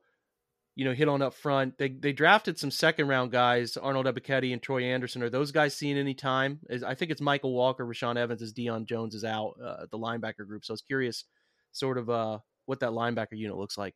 you 0.76 0.84
know, 0.84 0.92
hit 0.92 1.08
on 1.08 1.22
up 1.22 1.34
front. 1.34 1.78
They 1.78 1.88
they 1.88 2.12
drafted 2.12 2.58
some 2.58 2.70
second 2.70 3.08
round 3.08 3.30
guys, 3.30 3.76
Arnold 3.76 4.06
Ebiketie 4.06 4.52
and 4.52 4.62
Troy 4.62 4.84
Anderson. 4.84 5.22
Are 5.22 5.30
those 5.30 5.52
guys 5.52 5.74
seeing 5.74 5.96
any 5.96 6.14
time? 6.14 6.60
Is, 6.68 6.82
I 6.82 6.94
think 6.94 7.10
it's 7.10 7.20
Mykal 7.20 7.52
Walker, 7.52 7.86
Rashaan 7.86 8.16
Evans, 8.16 8.42
as 8.42 8.52
Deion 8.52 8.86
Jones 8.86 9.14
is 9.14 9.24
out, 9.24 9.54
uh, 9.64 9.86
the 9.90 9.98
linebacker 9.98 10.46
group. 10.46 10.64
So 10.64 10.72
I 10.72 10.74
was 10.74 10.82
curious, 10.82 11.24
sort 11.72 11.98
of, 11.98 12.10
uh, 12.10 12.38
what 12.66 12.80
that 12.80 12.90
linebacker 12.90 13.32
unit 13.32 13.56
looks 13.56 13.78
like. 13.78 13.94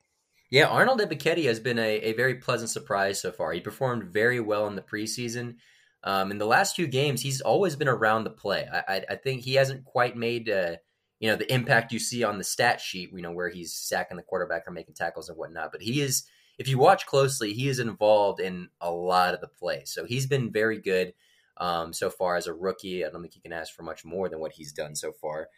Yeah, 0.50 0.66
Arnold 0.66 1.00
Ebiketie 1.00 1.44
has 1.44 1.60
been 1.60 1.78
a, 1.78 1.98
a 1.98 2.12
very 2.14 2.36
pleasant 2.36 2.70
surprise 2.70 3.20
so 3.20 3.32
far. 3.32 3.52
He 3.52 3.60
performed 3.60 4.04
very 4.04 4.40
well 4.40 4.66
in 4.66 4.76
the 4.76 4.82
preseason. 4.82 5.56
Um, 6.04 6.30
in 6.30 6.38
the 6.38 6.46
last 6.46 6.76
few 6.76 6.86
games, 6.86 7.20
he's 7.20 7.40
always 7.40 7.76
been 7.76 7.88
around 7.88 8.24
the 8.24 8.30
play. 8.30 8.66
I, 8.72 8.78
I, 8.88 9.04
I 9.10 9.14
think 9.16 9.42
he 9.42 9.54
hasn't 9.54 9.84
quite 9.84 10.16
made 10.16 10.48
uh, 10.48 10.76
you 11.20 11.28
know 11.28 11.36
the 11.36 11.52
impact 11.52 11.92
you 11.92 11.98
see 11.98 12.22
on 12.22 12.38
the 12.38 12.44
stat 12.44 12.80
sheet. 12.80 13.10
You 13.12 13.22
know 13.22 13.32
where 13.32 13.48
he's 13.48 13.74
sacking 13.74 14.16
the 14.16 14.22
quarterback 14.22 14.66
or 14.66 14.70
making 14.70 14.94
tackles 14.94 15.28
and 15.28 15.36
whatnot, 15.36 15.72
but 15.72 15.82
he 15.82 16.00
is 16.00 16.24
if 16.58 16.68
you 16.68 16.78
watch 16.78 17.06
closely, 17.06 17.52
he 17.52 17.68
is 17.68 17.78
involved 17.78 18.40
in 18.40 18.68
a 18.80 18.90
lot 18.90 19.34
of 19.34 19.40
the 19.40 19.48
plays. 19.48 19.90
So 19.92 20.04
he's 20.04 20.26
been 20.26 20.52
very 20.52 20.80
good 20.80 21.14
um, 21.56 21.92
so 21.92 22.10
far 22.10 22.36
as 22.36 22.46
a 22.46 22.52
rookie. 22.52 23.04
I 23.04 23.10
don't 23.10 23.22
think 23.22 23.36
you 23.36 23.42
can 23.42 23.52
ask 23.52 23.72
for 23.72 23.82
much 23.84 24.04
more 24.04 24.28
than 24.28 24.40
what 24.40 24.52
he's 24.52 24.72
done 24.72 24.96
so 24.96 25.12
far. 25.12 25.48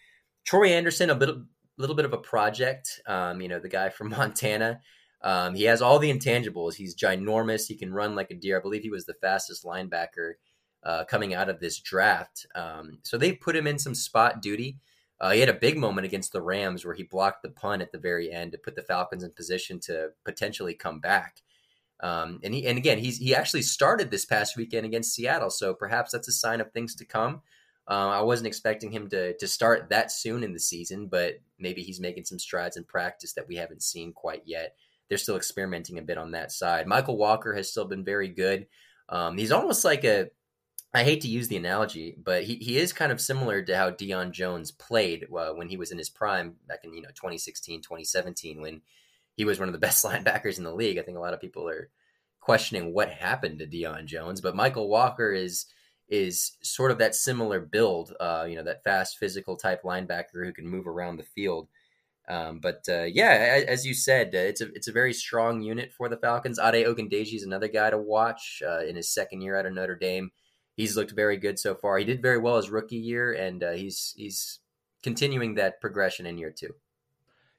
Troy 0.44 0.68
Anderson, 0.68 1.10
a 1.10 1.14
bit, 1.14 1.30
little 1.78 1.96
bit 1.96 2.04
of 2.04 2.12
a 2.12 2.18
project. 2.18 3.00
Um, 3.06 3.40
you 3.40 3.48
know, 3.48 3.58
the 3.58 3.68
guy 3.68 3.88
from 3.88 4.10
Montana. 4.16 4.80
Um, 5.22 5.54
he 5.54 5.64
has 5.64 5.82
all 5.82 5.98
the 5.98 6.12
intangibles. 6.12 6.74
He's 6.74 6.96
ginormous. 6.96 7.66
He 7.66 7.76
can 7.76 7.92
run 7.92 8.14
like 8.14 8.30
a 8.30 8.34
deer. 8.34 8.58
I 8.58 8.62
believe 8.62 8.82
he 8.82 8.90
was 8.90 9.06
the 9.06 9.14
fastest 9.20 9.64
linebacker 9.64 10.34
uh, 10.82 11.04
coming 11.04 11.34
out 11.34 11.48
of 11.48 11.60
this 11.60 11.78
draft. 11.78 12.46
Um, 12.54 12.98
so 13.02 13.18
they 13.18 13.32
put 13.32 13.56
him 13.56 13.66
in 13.66 13.78
some 13.78 13.94
spot 13.94 14.40
duty. 14.40 14.78
Uh, 15.20 15.30
he 15.32 15.40
had 15.40 15.48
a 15.48 15.54
big 15.54 15.76
moment 15.76 16.06
against 16.06 16.32
the 16.32 16.40
Rams 16.40 16.84
where 16.84 16.94
he 16.94 17.02
blocked 17.02 17.42
the 17.42 17.50
punt 17.50 17.82
at 17.82 17.92
the 17.92 17.98
very 17.98 18.32
end 18.32 18.52
to 18.52 18.58
put 18.58 18.74
the 18.74 18.82
Falcons 18.82 19.22
in 19.22 19.30
position 19.32 19.78
to 19.80 20.10
potentially 20.24 20.74
come 20.74 20.98
back. 20.98 21.42
Um, 22.02 22.40
and 22.42 22.54
he, 22.54 22.66
and 22.66 22.78
again, 22.78 22.98
he's 22.98 23.18
he 23.18 23.34
actually 23.34 23.62
started 23.62 24.10
this 24.10 24.24
past 24.24 24.56
weekend 24.56 24.86
against 24.86 25.14
Seattle, 25.14 25.50
so 25.50 25.74
perhaps 25.74 26.12
that's 26.12 26.28
a 26.28 26.32
sign 26.32 26.60
of 26.60 26.72
things 26.72 26.94
to 26.96 27.04
come. 27.04 27.42
Uh, 27.86 28.08
I 28.08 28.22
wasn't 28.22 28.46
expecting 28.46 28.90
him 28.90 29.08
to 29.10 29.36
to 29.36 29.46
start 29.46 29.90
that 29.90 30.10
soon 30.10 30.42
in 30.42 30.54
the 30.54 30.58
season, 30.58 31.08
but 31.08 31.34
maybe 31.58 31.82
he's 31.82 32.00
making 32.00 32.24
some 32.24 32.38
strides 32.38 32.78
in 32.78 32.84
practice 32.84 33.34
that 33.34 33.46
we 33.46 33.56
haven't 33.56 33.82
seen 33.82 34.12
quite 34.14 34.42
yet. 34.46 34.76
They're 35.08 35.18
still 35.18 35.36
experimenting 35.36 35.98
a 35.98 36.02
bit 36.02 36.16
on 36.16 36.30
that 36.30 36.52
side. 36.52 36.86
Mykal 36.86 37.18
Walker 37.18 37.52
has 37.52 37.68
still 37.68 37.84
been 37.84 38.04
very 38.04 38.28
good. 38.28 38.66
Um, 39.10 39.36
he's 39.36 39.52
almost 39.52 39.84
like 39.84 40.04
a 40.04 40.30
I 40.92 41.04
hate 41.04 41.20
to 41.20 41.28
use 41.28 41.46
the 41.46 41.56
analogy, 41.56 42.16
but 42.22 42.42
he, 42.44 42.56
he 42.56 42.76
is 42.76 42.92
kind 42.92 43.12
of 43.12 43.20
similar 43.20 43.62
to 43.62 43.76
how 43.76 43.90
Deion 43.90 44.32
Jones 44.32 44.72
played 44.72 45.26
uh, 45.36 45.50
when 45.52 45.68
he 45.68 45.76
was 45.76 45.92
in 45.92 45.98
his 45.98 46.10
prime 46.10 46.56
back 46.66 46.80
in 46.84 46.92
you 46.92 47.02
know 47.02 47.10
2016, 47.10 47.82
2017, 47.82 48.60
when 48.60 48.82
he 49.36 49.44
was 49.44 49.60
one 49.60 49.68
of 49.68 49.72
the 49.72 49.78
best 49.86 50.04
linebackers 50.04 50.58
in 50.58 50.64
the 50.64 50.74
league. 50.74 50.98
I 50.98 51.02
think 51.02 51.16
a 51.16 51.20
lot 51.20 51.34
of 51.34 51.40
people 51.40 51.68
are 51.68 51.90
questioning 52.40 52.92
what 52.92 53.10
happened 53.10 53.60
to 53.60 53.66
Deion 53.66 54.06
Jones, 54.06 54.40
but 54.40 54.56
Mykal 54.56 54.88
Walker 54.88 55.32
is 55.32 55.66
is 56.08 56.56
sort 56.60 56.90
of 56.90 56.98
that 56.98 57.14
similar 57.14 57.60
build, 57.60 58.12
uh, 58.18 58.44
you 58.48 58.56
know, 58.56 58.64
that 58.64 58.82
fast 58.82 59.16
physical 59.16 59.56
type 59.56 59.84
linebacker 59.84 60.44
who 60.44 60.52
can 60.52 60.66
move 60.66 60.88
around 60.88 61.16
the 61.16 61.22
field. 61.22 61.68
Um, 62.28 62.58
but 62.58 62.84
uh, 62.88 63.04
yeah, 63.04 63.62
as 63.66 63.86
you 63.86 63.94
said, 63.94 64.34
uh, 64.34 64.38
it's 64.38 64.60
a 64.60 64.72
it's 64.74 64.88
a 64.88 64.92
very 64.92 65.12
strong 65.12 65.62
unit 65.62 65.92
for 65.92 66.08
the 66.08 66.16
Falcons. 66.16 66.58
Ade 66.58 66.86
Ogundeji 66.86 67.34
is 67.34 67.44
another 67.44 67.68
guy 67.68 67.90
to 67.90 67.98
watch 67.98 68.62
uh, 68.66 68.84
in 68.84 68.96
his 68.96 69.08
second 69.08 69.40
year 69.40 69.56
out 69.56 69.66
of 69.66 69.72
Notre 69.72 69.96
Dame. 69.96 70.32
He's 70.76 70.96
looked 70.96 71.12
very 71.12 71.36
good 71.36 71.58
so 71.58 71.74
far. 71.74 71.98
He 71.98 72.04
did 72.04 72.22
very 72.22 72.38
well 72.38 72.56
his 72.56 72.70
rookie 72.70 72.96
year, 72.96 73.32
and 73.32 73.62
uh, 73.62 73.72
he's 73.72 74.14
he's 74.16 74.60
continuing 75.02 75.54
that 75.54 75.80
progression 75.80 76.26
in 76.26 76.38
year 76.38 76.50
two. 76.50 76.74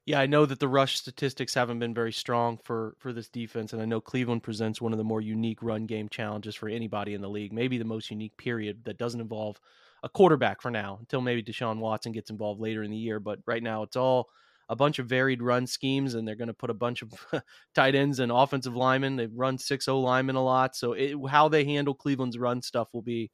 Yeah, 0.06 0.20
I 0.20 0.26
know 0.26 0.48
that 0.48 0.60
the 0.60 0.68
rush 0.68 0.98
statistics 0.98 1.54
haven't 1.54 1.80
been 1.80 1.94
very 1.94 2.12
strong 2.12 2.58
for 2.64 2.96
for 2.98 3.14
this 3.14 3.30
defense, 3.30 3.74
and 3.74 3.82
I 3.82 3.86
know 3.86 4.02
Cleveland 4.02 4.44
presents 4.44 4.82
one 4.82 4.92
of 4.92 4.98
the 4.98 5.04
more 5.04 5.22
unique 5.22 5.62
run 5.62 5.86
game 5.86 6.10
challenges 6.10 6.56
for 6.56 6.70
anybody 6.70 7.14
in 7.14 7.22
the 7.22 7.30
league, 7.30 7.54
maybe 7.54 7.78
the 7.78 7.86
most 7.86 8.10
unique 8.10 8.36
period 8.38 8.84
that 8.86 8.98
doesn't 8.98 9.22
involve 9.22 9.60
a 10.04 10.10
quarterback 10.10 10.62
for 10.62 10.72
now, 10.72 10.98
until 11.00 11.22
maybe 11.22 11.44
Deshaun 11.44 11.78
Watson 11.78 12.12
gets 12.12 12.32
involved 12.32 12.60
later 12.60 12.82
in 12.82 12.90
the 12.90 12.98
year. 12.98 13.20
But 13.20 13.40
right 13.46 13.62
now, 13.62 13.84
it's 13.84 13.96
all 13.96 14.30
a 14.72 14.76
bunch 14.76 15.00
of 15.00 15.06
varied 15.06 15.44
run 15.44 15.68
schemes, 15.68 16.16
and 16.16 16.26
they're 16.26 16.38
going 16.38 16.48
to 16.48 16.54
put 16.54 16.70
a 16.70 16.74
bunch 16.74 17.02
of 17.02 17.12
tight 17.76 17.94
ends 17.94 18.20
and 18.20 18.32
offensive 18.32 18.74
linemen. 18.74 19.18
They 19.18 19.28
run 19.28 19.58
six 19.58 19.90
O 19.90 20.00
linemen 20.00 20.38
a 20.38 20.44
lot, 20.44 20.78
so 20.78 20.94
it, 20.94 21.14
how 21.30 21.50
they 21.50 21.66
handle 21.66 21.94
Cleveland's 21.94 22.38
run 22.38 22.62
stuff 22.62 22.88
will 22.94 23.02
be 23.02 23.30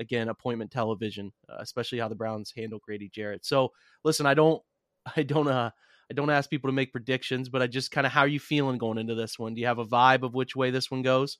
again 0.00 0.28
appointment 0.28 0.72
television, 0.72 1.30
uh, 1.48 1.58
especially 1.60 2.00
how 2.00 2.08
the 2.08 2.16
Browns 2.16 2.52
handle 2.56 2.80
Grady 2.82 3.08
Jarrett. 3.08 3.46
So 3.46 3.70
listen, 4.02 4.26
I 4.26 4.34
don't, 4.34 4.60
I 5.16 5.22
don't, 5.22 5.48
uh 5.48 5.70
I 6.10 6.12
don't 6.12 6.30
ask 6.30 6.50
people 6.50 6.68
to 6.68 6.74
make 6.74 6.90
predictions, 6.90 7.48
but 7.48 7.62
I 7.62 7.68
just 7.68 7.92
kind 7.92 8.04
of 8.04 8.12
how 8.12 8.22
are 8.22 8.28
you 8.28 8.40
feeling 8.40 8.78
going 8.78 8.98
into 8.98 9.14
this 9.14 9.38
one? 9.38 9.54
Do 9.54 9.60
you 9.60 9.68
have 9.68 9.78
a 9.78 9.86
vibe 9.86 10.24
of 10.24 10.34
which 10.34 10.56
way 10.56 10.72
this 10.72 10.90
one 10.90 11.02
goes? 11.02 11.38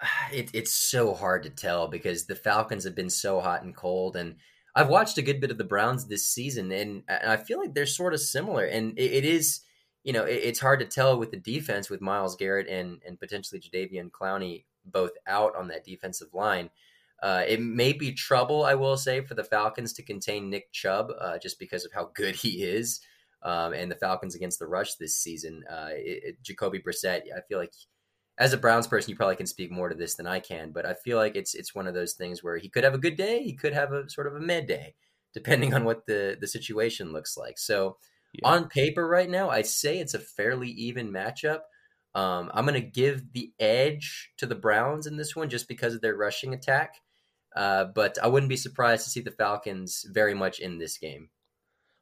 It, 0.32 0.50
it's 0.54 0.72
so 0.72 1.12
hard 1.14 1.42
to 1.44 1.50
tell 1.50 1.86
because 1.86 2.24
the 2.24 2.34
Falcons 2.34 2.84
have 2.84 2.96
been 2.96 3.10
so 3.10 3.40
hot 3.40 3.62
and 3.62 3.76
cold, 3.76 4.16
and 4.16 4.36
I've 4.74 4.88
watched 4.88 5.18
a 5.18 5.22
good 5.22 5.40
bit 5.40 5.50
of 5.50 5.58
the 5.58 5.64
Browns 5.64 6.06
this 6.06 6.28
season, 6.28 6.72
and, 6.72 7.02
and 7.08 7.30
I 7.30 7.36
feel 7.36 7.60
like 7.60 7.74
they're 7.74 7.86
sort 7.86 8.14
of 8.14 8.20
similar. 8.20 8.64
And 8.64 8.98
it, 8.98 9.12
it 9.12 9.24
is, 9.24 9.60
you 10.02 10.12
know, 10.12 10.24
it, 10.24 10.40
it's 10.42 10.60
hard 10.60 10.80
to 10.80 10.86
tell 10.86 11.18
with 11.18 11.30
the 11.30 11.36
defense 11.36 11.88
with 11.88 12.00
Myles 12.00 12.36
Garrett 12.36 12.68
and 12.68 13.00
and 13.06 13.18
potentially 13.18 13.60
Jadeveon 13.60 14.10
Clowney 14.10 14.64
both 14.84 15.12
out 15.26 15.56
on 15.56 15.68
that 15.68 15.84
defensive 15.84 16.34
line. 16.34 16.70
Uh, 17.22 17.44
it 17.46 17.60
may 17.60 17.92
be 17.92 18.12
trouble, 18.12 18.64
I 18.64 18.74
will 18.74 18.96
say, 18.96 19.22
for 19.22 19.34
the 19.34 19.44
Falcons 19.44 19.92
to 19.94 20.02
contain 20.02 20.50
Nick 20.50 20.72
Chubb 20.72 21.10
uh, 21.18 21.38
just 21.38 21.58
because 21.58 21.84
of 21.86 21.92
how 21.92 22.10
good 22.14 22.34
he 22.34 22.64
is 22.64 23.00
um, 23.42 23.72
and 23.72 23.90
the 23.90 23.96
Falcons 23.96 24.34
against 24.34 24.58
the 24.58 24.66
rush 24.66 24.96
this 24.96 25.16
season. 25.16 25.64
Uh, 25.70 25.90
it, 25.90 26.42
Jacoby 26.42 26.80
Brissett, 26.80 27.22
I 27.34 27.40
feel 27.48 27.58
like 27.58 27.72
as 28.38 28.52
a 28.52 28.58
Browns 28.58 28.86
person, 28.86 29.10
you 29.10 29.16
probably 29.16 29.36
can 29.36 29.46
speak 29.46 29.70
more 29.70 29.88
to 29.88 29.94
this 29.94 30.14
than 30.14 30.26
I 30.26 30.40
can, 30.40 30.72
but 30.72 30.86
I 30.86 30.94
feel 30.94 31.18
like 31.18 31.36
it's 31.36 31.54
it's 31.54 31.74
one 31.74 31.86
of 31.86 31.94
those 31.94 32.14
things 32.14 32.42
where 32.42 32.56
he 32.56 32.68
could 32.68 32.84
have 32.84 32.94
a 32.94 32.98
good 32.98 33.16
day, 33.16 33.42
he 33.42 33.54
could 33.54 33.72
have 33.72 33.92
a 33.92 34.08
sort 34.10 34.26
of 34.26 34.34
a 34.34 34.40
mid 34.40 34.66
day, 34.66 34.94
depending 35.32 35.72
on 35.74 35.84
what 35.84 36.06
the 36.06 36.36
the 36.40 36.48
situation 36.48 37.12
looks 37.12 37.36
like. 37.36 37.58
So 37.58 37.96
yeah. 38.32 38.48
on 38.48 38.68
paper, 38.68 39.06
right 39.06 39.30
now, 39.30 39.50
I 39.50 39.62
say 39.62 39.98
it's 39.98 40.14
a 40.14 40.18
fairly 40.18 40.68
even 40.70 41.12
matchup. 41.12 41.60
Um, 42.14 42.50
I'm 42.54 42.64
going 42.64 42.80
to 42.80 42.88
give 42.88 43.32
the 43.32 43.52
edge 43.58 44.30
to 44.36 44.46
the 44.46 44.54
Browns 44.54 45.06
in 45.06 45.16
this 45.16 45.34
one 45.34 45.48
just 45.48 45.66
because 45.66 45.94
of 45.94 46.00
their 46.00 46.16
rushing 46.16 46.54
attack. 46.54 46.94
Uh, 47.56 47.86
but 47.86 48.18
I 48.22 48.28
wouldn't 48.28 48.50
be 48.50 48.56
surprised 48.56 49.04
to 49.04 49.10
see 49.10 49.20
the 49.20 49.30
Falcons 49.30 50.04
very 50.08 50.34
much 50.34 50.58
in 50.58 50.78
this 50.78 50.98
game. 50.98 51.30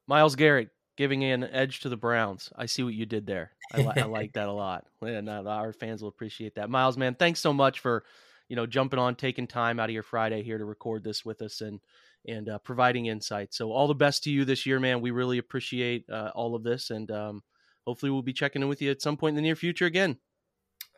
Miles 0.06 0.36
Garrett, 0.36 0.70
giving 1.02 1.24
an 1.24 1.42
edge 1.42 1.80
to 1.80 1.88
the 1.88 1.96
Browns. 1.96 2.52
I 2.54 2.66
see 2.66 2.84
what 2.84 2.94
you 2.94 3.06
did 3.06 3.26
there. 3.26 3.50
I, 3.74 3.78
li- 3.78 3.92
I 3.96 4.04
like 4.04 4.32
that 4.34 4.46
a 4.46 4.52
lot, 4.52 4.86
and 5.00 5.28
uh, 5.28 5.42
our 5.48 5.72
fans 5.72 6.00
will 6.00 6.08
appreciate 6.08 6.54
that. 6.54 6.70
Miles, 6.70 6.96
man, 6.96 7.16
thanks 7.16 7.40
so 7.40 7.52
much 7.52 7.80
for 7.80 8.04
you 8.48 8.54
know 8.54 8.66
jumping 8.66 9.00
on, 9.00 9.16
taking 9.16 9.48
time 9.48 9.80
out 9.80 9.88
of 9.88 9.94
your 9.94 10.04
Friday 10.04 10.44
here 10.44 10.58
to 10.58 10.64
record 10.64 11.02
this 11.02 11.24
with 11.24 11.42
us, 11.42 11.60
and 11.60 11.80
and 12.28 12.48
uh, 12.48 12.58
providing 12.58 13.06
insight. 13.06 13.52
So 13.52 13.72
all 13.72 13.88
the 13.88 13.96
best 13.96 14.22
to 14.24 14.30
you 14.30 14.44
this 14.44 14.64
year, 14.64 14.78
man. 14.78 15.00
We 15.00 15.10
really 15.10 15.38
appreciate 15.38 16.08
uh, 16.08 16.30
all 16.36 16.54
of 16.54 16.62
this, 16.62 16.90
and 16.90 17.10
um, 17.10 17.42
hopefully 17.84 18.12
we'll 18.12 18.22
be 18.22 18.32
checking 18.32 18.62
in 18.62 18.68
with 18.68 18.80
you 18.80 18.92
at 18.92 19.02
some 19.02 19.16
point 19.16 19.32
in 19.32 19.36
the 19.36 19.42
near 19.42 19.56
future 19.56 19.86
again. 19.86 20.18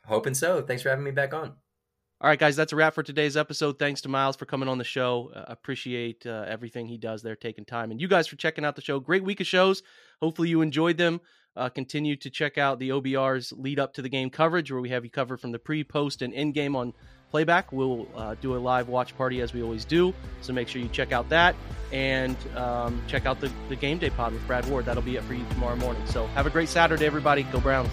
Hoping 0.05 0.35
so. 0.35 0.61
Thanks 0.61 0.83
for 0.83 0.91
having 0.91 1.07
me 1.07 1.13
back 1.13 1.33
on. 1.33 1.55
All 2.25 2.31
right, 2.31 2.39
guys, 2.39 2.57
that's 2.57 2.73
a 2.73 2.77
wrap 2.77 2.95
for 2.95 3.03
today's 3.03 3.37
episode. 3.37 3.79
Thanks 3.79 4.01
to 4.01 4.09
Miles 4.09 4.35
for 4.35 4.47
coming 4.47 4.67
on 4.67 4.79
the 4.79 4.85
show. 4.85 5.31
Uh, 5.37 5.45
appreciate 5.47 6.27
uh, 6.27 6.47
everything 6.49 6.87
he 6.87 6.97
does 6.97 7.21
there, 7.21 7.37
taking 7.37 7.67
time. 7.67 7.91
And 7.91 8.01
you 8.01 8.09
guys 8.09 8.27
for 8.27 8.37
checking 8.37 8.65
out 8.65 8.77
the 8.77 8.81
show. 8.81 8.99
Great 8.99 9.23
week 9.23 9.41
of 9.41 9.47
shows. 9.47 9.83
Hopefully, 10.23 10.49
you 10.49 10.63
enjoyed 10.63 10.97
them. 10.97 11.21
Uh, 11.55 11.69
continue 11.69 12.17
to 12.17 12.31
check 12.31 12.57
out 12.57 12.79
the 12.79 12.89
OBR's 12.89 13.53
lead 13.53 13.79
up 13.79 13.93
to 13.93 14.01
the 14.01 14.09
game 14.09 14.31
coverage, 14.31 14.73
where 14.73 14.81
we 14.81 14.89
have 14.89 15.05
you 15.05 15.11
covered 15.11 15.39
from 15.39 15.53
the 15.53 15.59
pre, 15.59 15.85
post, 15.85 16.23
and 16.23 16.33
end 16.33 16.55
game 16.55 16.75
on 16.75 16.95
playback. 17.31 17.71
We'll 17.73 18.09
uh, 18.17 18.37
do 18.41 18.57
a 18.57 18.59
live 18.59 18.89
watch 18.89 19.15
party 19.19 19.43
as 19.43 19.53
we 19.53 19.63
always 19.63 19.85
do. 19.85 20.15
So 20.41 20.55
make 20.55 20.67
sure 20.69 20.81
you 20.81 20.89
check 20.89 21.13
out 21.13 21.29
that 21.29 21.55
and 21.93 22.39
um, 22.57 23.03
check 23.07 23.27
out 23.27 23.39
the, 23.39 23.53
the 23.69 23.77
game 23.77 23.99
day 23.99 24.09
pod 24.09 24.33
with 24.33 24.47
Brad 24.47 24.65
Ward. 24.71 24.87
That'll 24.87 25.03
be 25.03 25.17
it 25.17 25.25
for 25.25 25.35
you 25.35 25.45
tomorrow 25.51 25.77
morning. 25.77 26.07
So 26.07 26.27
have 26.29 26.47
a 26.47 26.51
great 26.51 26.71
Saturday, 26.71 27.05
everybody. 27.05 27.43
Go 27.43 27.61
Browns. 27.61 27.93